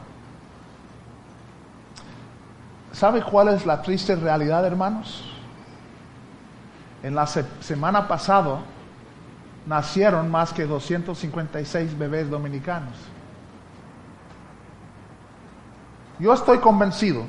¿Sabe 2.93 3.23
cuál 3.23 3.49
es 3.49 3.65
la 3.65 3.83
triste 3.83 4.15
realidad, 4.15 4.65
hermanos? 4.65 5.25
En 7.03 7.15
la 7.15 7.27
semana 7.27 8.07
pasada 8.09 8.61
nacieron 9.67 10.31
más 10.31 10.53
que 10.53 10.67
256 10.67 11.99
bebés 11.99 12.31
dominicanos. 12.31 12.95
Yo 16.19 16.33
estoy 16.33 16.59
convencido 16.59 17.25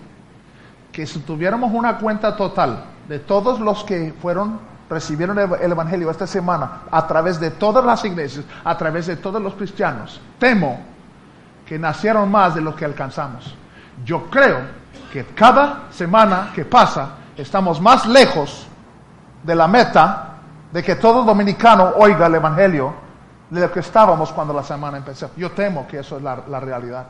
que 0.92 1.06
si 1.06 1.20
tuviéramos 1.20 1.72
una 1.74 1.98
cuenta 1.98 2.36
total 2.36 2.84
de 3.08 3.20
todos 3.20 3.60
los 3.60 3.84
que 3.84 4.14
fueron 4.22 4.60
recibieron 4.90 5.38
el 5.40 5.72
evangelio 5.72 6.12
esta 6.12 6.28
semana 6.28 6.82
a 6.92 7.08
través 7.08 7.40
de 7.40 7.52
todas 7.52 7.84
las 7.84 8.04
iglesias, 8.06 8.46
a 8.64 8.78
través 8.78 9.08
de 9.08 9.18
todos 9.18 9.42
los 9.42 9.56
cristianos, 9.56 10.22
temo 10.38 10.80
que 11.66 11.80
nacieron 11.80 12.30
más 12.30 12.56
de 12.56 12.62
lo 12.62 12.76
que 12.76 12.86
alcanzamos. 12.86 13.56
Yo 14.04 14.30
creo 14.30 14.60
que 15.12 15.26
cada 15.26 15.84
semana 15.92 16.52
que 16.54 16.66
pasa 16.66 17.10
estamos 17.38 17.82
más 17.82 18.06
lejos 18.06 18.68
de 19.44 19.56
la 19.56 19.68
meta 19.68 20.36
de 20.72 20.84
que 20.84 20.96
todo 20.96 21.24
dominicano 21.24 21.94
oiga 21.98 22.28
el 22.28 22.36
Evangelio 22.36 22.94
de 23.50 23.62
lo 23.62 23.72
que 23.72 23.80
estábamos 23.80 24.32
cuando 24.32 24.54
la 24.54 24.64
semana 24.64 24.98
empezó. 24.98 25.32
Yo 25.38 25.52
temo 25.52 25.88
que 25.88 26.00
eso 26.00 26.18
es 26.18 26.24
la, 26.24 26.60
realidad. 26.60 27.06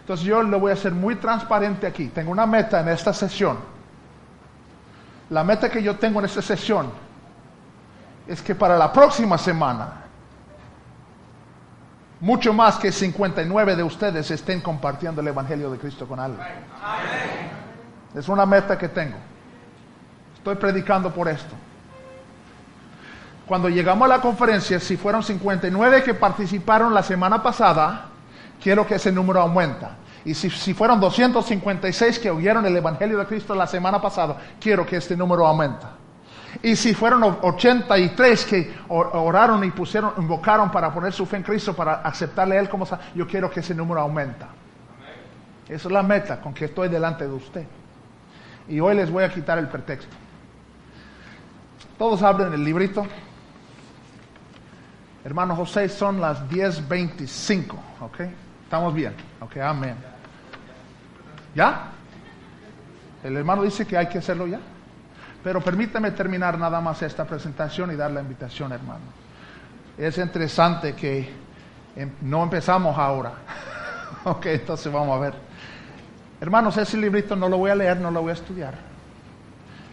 Entonces 0.00 0.26
yo 0.26 0.42
lo 0.42 0.58
voy 0.58 0.70
a 0.70 0.74
hacer 0.74 0.92
muy 0.92 1.16
transparente 1.16 1.86
aquí. 1.86 2.08
Tengo 2.08 2.30
una 2.30 2.46
meta 2.46 2.80
en 2.80 2.88
esta 2.88 3.12
sesión. 3.12 3.58
La 5.30 5.44
meta 5.44 5.70
que 5.70 5.82
yo 5.82 5.96
tengo 5.96 6.18
en 6.18 6.26
esta 6.26 6.42
sesión 6.42 6.90
es 8.26 8.42
que 8.42 8.54
para 8.54 8.76
la 8.76 8.92
próxima 8.92 9.38
semana, 9.38 9.92
mucho 12.20 12.52
más 12.52 12.78
que 12.78 12.92
59 12.92 13.76
de 13.76 13.82
ustedes 13.82 14.30
estén 14.30 14.60
compartiendo 14.60 15.20
el 15.20 15.28
Evangelio 15.28 15.70
de 15.70 15.78
Cristo 15.78 16.06
con 16.06 16.20
alguien. 16.20 16.44
Es 18.14 18.28
una 18.28 18.44
meta 18.44 18.76
que 18.76 18.88
tengo. 18.88 19.16
Estoy 20.34 20.56
predicando 20.56 21.12
por 21.12 21.28
esto. 21.28 21.54
Cuando 23.46 23.68
llegamos 23.68 24.06
a 24.06 24.08
la 24.08 24.20
conferencia, 24.20 24.78
si 24.80 24.96
fueron 24.96 25.22
59 25.22 26.02
que 26.02 26.14
participaron 26.14 26.92
la 26.92 27.02
semana 27.02 27.42
pasada, 27.42 28.06
quiero 28.62 28.86
que 28.86 28.96
ese 28.96 29.12
número 29.12 29.40
aumenta. 29.40 29.92
Y 30.24 30.34
si, 30.34 30.50
si, 30.50 30.74
fueron 30.74 31.00
256 31.00 32.18
que 32.18 32.30
oyeron 32.30 32.66
el 32.66 32.76
Evangelio 32.76 33.18
de 33.18 33.26
Cristo 33.26 33.54
la 33.54 33.66
semana 33.66 34.00
pasada, 34.00 34.36
quiero 34.60 34.84
que 34.84 34.96
este 34.96 35.16
número 35.16 35.46
aumenta. 35.46 35.92
Y 36.62 36.76
si 36.76 36.94
fueron 36.94 37.22
83 37.22 38.44
que 38.44 38.74
oraron 38.88 39.62
y 39.64 39.70
pusieron, 39.70 40.12
invocaron 40.18 40.70
para 40.70 40.92
poner 40.92 41.12
su 41.12 41.24
fe 41.24 41.36
en 41.36 41.42
Cristo, 41.42 41.74
para 41.74 42.02
aceptarle 42.02 42.56
a 42.56 42.60
Él 42.60 42.68
como 42.68 42.86
yo 43.14 43.26
quiero 43.26 43.50
que 43.50 43.60
ese 43.60 43.74
número 43.74 44.00
aumenta. 44.00 44.48
Esa 45.68 45.88
es 45.88 45.92
la 45.92 46.02
meta 46.02 46.40
con 46.40 46.52
que 46.52 46.66
estoy 46.66 46.88
delante 46.88 47.26
de 47.26 47.32
usted. 47.32 47.64
Y 48.68 48.80
hoy 48.80 48.96
les 48.96 49.10
voy 49.10 49.24
a 49.24 49.32
quitar 49.32 49.58
el 49.58 49.68
pretexto. 49.68 50.14
Todos 51.96 52.22
abren 52.22 52.52
el 52.52 52.64
librito. 52.64 53.06
Hermano 55.24 55.54
José, 55.54 55.88
son 55.88 56.20
las 56.20 56.48
10.25, 56.48 57.74
¿ok? 58.00 58.20
Estamos 58.70 58.94
bien, 58.94 59.12
¿ok? 59.40 59.56
Amén. 59.56 59.96
¿Ya? 61.56 61.90
El 63.24 63.36
hermano 63.36 63.64
dice 63.64 63.84
que 63.84 63.98
hay 63.98 64.06
que 64.06 64.18
hacerlo 64.18 64.46
ya. 64.46 64.60
Pero 65.42 65.60
permítame 65.60 66.12
terminar 66.12 66.56
nada 66.56 66.80
más 66.80 67.02
esta 67.02 67.24
presentación 67.24 67.90
y 67.90 67.96
dar 67.96 68.12
la 68.12 68.20
invitación, 68.20 68.70
hermano. 68.70 69.00
Es 69.98 70.18
interesante 70.18 70.94
que 70.94 71.28
em, 71.96 72.12
no 72.20 72.44
empezamos 72.44 72.96
ahora. 72.96 73.32
ok, 74.24 74.46
entonces 74.46 74.92
vamos 74.92 75.16
a 75.16 75.20
ver. 75.20 75.34
Hermanos, 76.40 76.76
ese 76.76 76.96
librito 76.96 77.34
no 77.34 77.48
lo 77.48 77.58
voy 77.58 77.72
a 77.72 77.74
leer, 77.74 77.96
no 77.96 78.12
lo 78.12 78.22
voy 78.22 78.30
a 78.30 78.34
estudiar. 78.34 78.74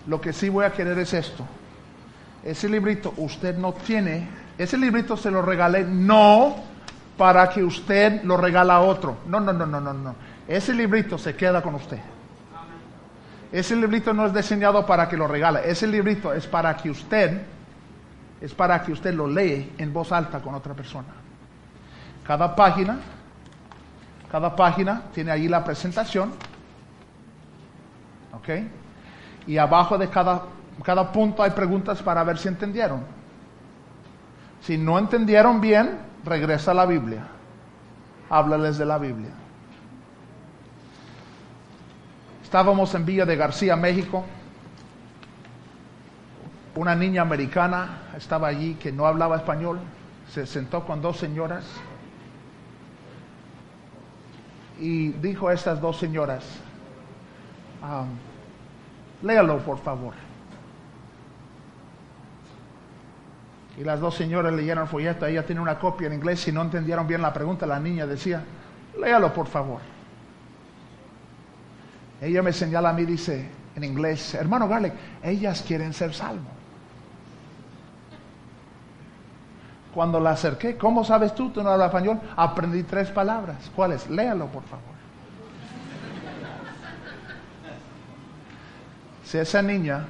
Lo 0.05 0.21
que 0.21 0.31
sí 0.31 0.49
voy 0.49 0.65
a 0.65 0.71
querer 0.71 0.99
es 0.99 1.15
esto. 1.15 1.43
Ese 2.43 2.69
librito 2.69 3.11
usted 3.17 3.57
no 3.57 3.73
tiene, 3.73 4.27
ese 4.55 4.77
librito 4.77 5.17
se 5.17 5.31
lo 5.31 5.41
regalé 5.41 5.83
no 5.83 6.76
para 7.17 7.49
que 7.49 7.63
usted 7.63 8.23
lo 8.23 8.37
regala 8.37 8.75
a 8.75 8.81
otro. 8.81 9.17
No, 9.27 9.39
no, 9.39 9.51
no, 9.51 9.65
no, 9.65 9.81
no, 9.81 9.93
no. 9.93 10.15
Ese 10.47 10.73
librito 10.73 11.17
se 11.17 11.35
queda 11.35 11.61
con 11.61 11.75
usted. 11.75 11.99
Ese 13.51 13.75
librito 13.75 14.13
no 14.13 14.25
es 14.25 14.33
diseñado 14.33 14.85
para 14.85 15.09
que 15.09 15.17
lo 15.17 15.27
regale. 15.27 15.61
Ese 15.69 15.87
librito 15.87 16.33
es 16.33 16.45
para 16.45 16.75
que 16.77 16.89
usted, 16.89 17.41
es 18.39 18.53
para 18.53 18.81
que 18.83 18.91
usted 18.91 19.13
lo 19.13 19.27
lee 19.27 19.73
en 19.77 19.91
voz 19.91 20.11
alta 20.11 20.39
con 20.41 20.53
otra 20.53 20.73
persona. 20.73 21.07
Cada 22.25 22.55
página, 22.55 22.99
cada 24.29 24.55
página 24.55 25.03
tiene 25.13 25.31
ahí 25.31 25.47
la 25.47 25.63
presentación. 25.63 26.33
¿Ok? 28.33 28.49
Y 29.47 29.57
abajo 29.57 29.97
de 29.97 30.09
cada, 30.09 30.43
cada 30.83 31.11
punto 31.11 31.41
hay 31.41 31.51
preguntas 31.51 32.01
para 32.03 32.23
ver 32.23 32.37
si 32.37 32.49
entendieron. 32.49 33.16
Si 34.67 34.77
no 34.77 34.99
entendieron 34.99 35.61
bien, 35.61 35.97
regresa 36.25 36.71
a 36.71 36.73
la 36.73 36.85
Biblia. 36.85 37.25
Háblales 38.29 38.77
de 38.77 38.85
la 38.85 38.97
Biblia. 38.97 39.29
Estábamos 42.43 42.93
en 42.93 43.05
Villa 43.05 43.25
de 43.25 43.37
García, 43.37 43.77
México. 43.77 44.25
Una 46.75 46.95
niña 46.95 47.21
americana 47.21 48.09
estaba 48.17 48.49
allí 48.49 48.73
que 48.73 48.91
no 48.91 49.07
hablaba 49.07 49.37
español. 49.37 49.79
Se 50.27 50.45
sentó 50.45 50.85
con 50.85 51.01
dos 51.01 51.15
señoras 51.15 51.63
y 54.81 55.13
dijo 55.13 55.47
a 55.47 55.53
estas 55.53 55.79
dos 55.79 55.97
señoras, 55.97 56.43
um, 57.81 59.25
léalo 59.25 59.59
por 59.59 59.77
favor. 59.77 60.26
Y 63.77 63.83
las 63.83 63.99
dos 63.99 64.15
señoras 64.15 64.53
leyeron 64.53 64.83
el 64.83 64.89
folleto, 64.89 65.25
ella 65.25 65.45
tiene 65.45 65.61
una 65.61 65.77
copia 65.77 66.07
en 66.07 66.13
inglés, 66.13 66.39
si 66.39 66.51
no 66.51 66.63
entendieron 66.63 67.05
bien 67.07 67.21
la 67.21 67.31
pregunta, 67.31 67.65
la 67.67 67.79
niña 67.79 68.07
decía, 68.07 68.43
léalo 68.99 69.31
por 69.33 69.47
favor. 69.47 69.79
Ella 72.19 72.41
me 72.41 72.51
señala 72.51 72.89
a 72.89 72.93
mí, 72.93 73.05
dice 73.05 73.47
en 73.75 73.83
inglés, 73.83 74.33
hermano 74.33 74.67
Garlic, 74.67 74.93
ellas 75.21 75.63
quieren 75.65 75.93
ser 75.93 76.11
salvos. 76.13 76.57
Cuando 79.93 80.19
la 80.19 80.31
acerqué, 80.31 80.77
¿cómo 80.77 81.03
sabes 81.03 81.33
tú? 81.33 81.49
Tú 81.49 81.63
no 81.63 81.69
hablas 81.69 81.87
español. 81.87 82.19
Aprendí 82.35 82.83
tres 82.83 83.09
palabras. 83.09 83.71
¿Cuáles? 83.75 84.07
Léalo, 84.09 84.45
por 84.45 84.63
favor. 84.63 84.85
Si 89.23 89.39
esa 89.39 89.61
niña 89.61 90.05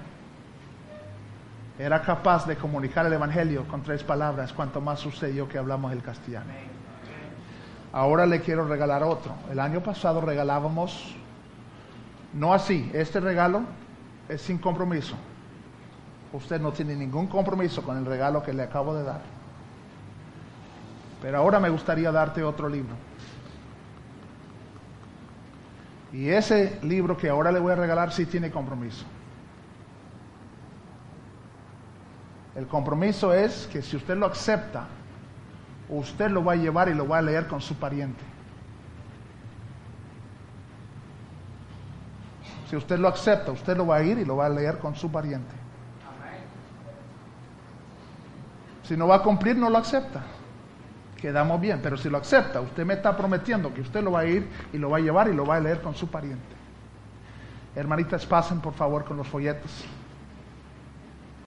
era 1.80 2.02
capaz 2.02 2.48
de 2.48 2.56
comunicar 2.56 3.06
el 3.06 3.14
Evangelio 3.14 3.68
con 3.68 3.84
tres 3.84 4.04
palabras, 4.04 4.52
cuanto 4.54 4.82
más 4.82 5.04
yo 5.04 5.48
que 5.48 5.58
hablamos 5.58 5.92
el 5.92 6.02
castellano. 6.02 6.52
Ahora 7.94 8.26
le 8.26 8.42
quiero 8.42 8.68
regalar 8.68 9.04
otro. 9.04 9.34
El 9.52 9.60
año 9.60 9.82
pasado 9.82 10.22
regalábamos 10.22 11.16
no 12.34 12.54
así, 12.54 12.90
este 12.94 13.20
regalo 13.20 13.62
es 14.28 14.42
sin 14.42 14.58
compromiso. 14.58 15.16
Usted 16.34 16.60
no 16.60 16.72
tiene 16.72 16.96
ningún 16.96 17.28
compromiso 17.28 17.82
con 17.84 17.98
el 17.98 18.06
regalo 18.06 18.44
que 18.44 18.54
le 18.54 18.64
acabo 18.64 18.94
de 18.94 19.04
dar. 19.04 19.22
Pero 21.22 21.38
ahora 21.38 21.60
me 21.60 21.70
gustaría 21.70 22.12
darte 22.12 22.44
otro 22.44 22.68
libro. 22.70 22.96
Y 26.12 26.30
ese 26.30 26.80
libro 26.84 27.18
que 27.18 27.30
ahora 27.30 27.52
le 27.52 27.60
voy 27.60 27.72
a 27.72 27.76
regalar 27.76 28.12
sí 28.12 28.26
tiene 28.26 28.52
compromiso. 28.52 29.06
El 32.58 32.66
compromiso 32.66 33.36
es 33.36 33.70
que 33.72 33.84
si 33.84 33.96
usted 33.96 34.18
lo 34.18 34.26
acepta, 34.26 34.88
usted 35.90 36.32
lo 36.32 36.44
va 36.44 36.54
a 36.54 36.56
llevar 36.56 36.90
y 36.90 36.96
lo 36.96 37.08
va 37.08 37.20
a 37.20 37.22
leer 37.22 37.46
con 37.46 37.62
su 37.62 37.76
pariente. 37.76 38.24
Si 42.68 42.76
usted 42.76 42.98
lo 42.98 43.10
acepta, 43.10 43.52
usted 43.52 43.78
lo 43.78 43.86
va 43.86 43.98
a 43.98 44.04
ir 44.04 44.18
y 44.18 44.26
lo 44.26 44.38
va 44.38 44.48
a 44.48 44.50
leer 44.50 44.80
con 44.80 44.96
su 44.96 45.12
pariente. 45.12 45.54
Si 48.82 48.98
no 48.98 49.08
va 49.08 49.18
a 49.18 49.22
cumplir, 49.22 49.56
no 49.56 49.70
lo 49.70 49.78
acepta. 49.78 50.24
Quedamos 51.16 51.62
bien, 51.62 51.80
pero 51.84 51.96
si 51.96 52.10
lo 52.10 52.18
acepta, 52.18 52.60
usted 52.60 52.86
me 52.86 52.96
está 52.96 53.16
prometiendo 53.16 53.72
que 53.72 53.82
usted 53.82 54.04
lo 54.04 54.14
va 54.14 54.22
a 54.22 54.26
ir 54.26 54.50
y 54.74 54.80
lo 54.80 54.90
va 54.90 54.98
a 54.98 55.02
llevar 55.02 55.28
y 55.28 55.34
lo 55.34 55.46
va 55.46 55.58
a 55.58 55.60
leer 55.60 55.80
con 55.82 55.94
su 55.94 56.08
pariente. 56.08 56.56
Hermanitas, 57.76 58.26
pasen 58.26 58.62
por 58.62 58.74
favor 58.74 59.06
con 59.06 59.16
los 59.16 59.28
folletos. 59.28 59.86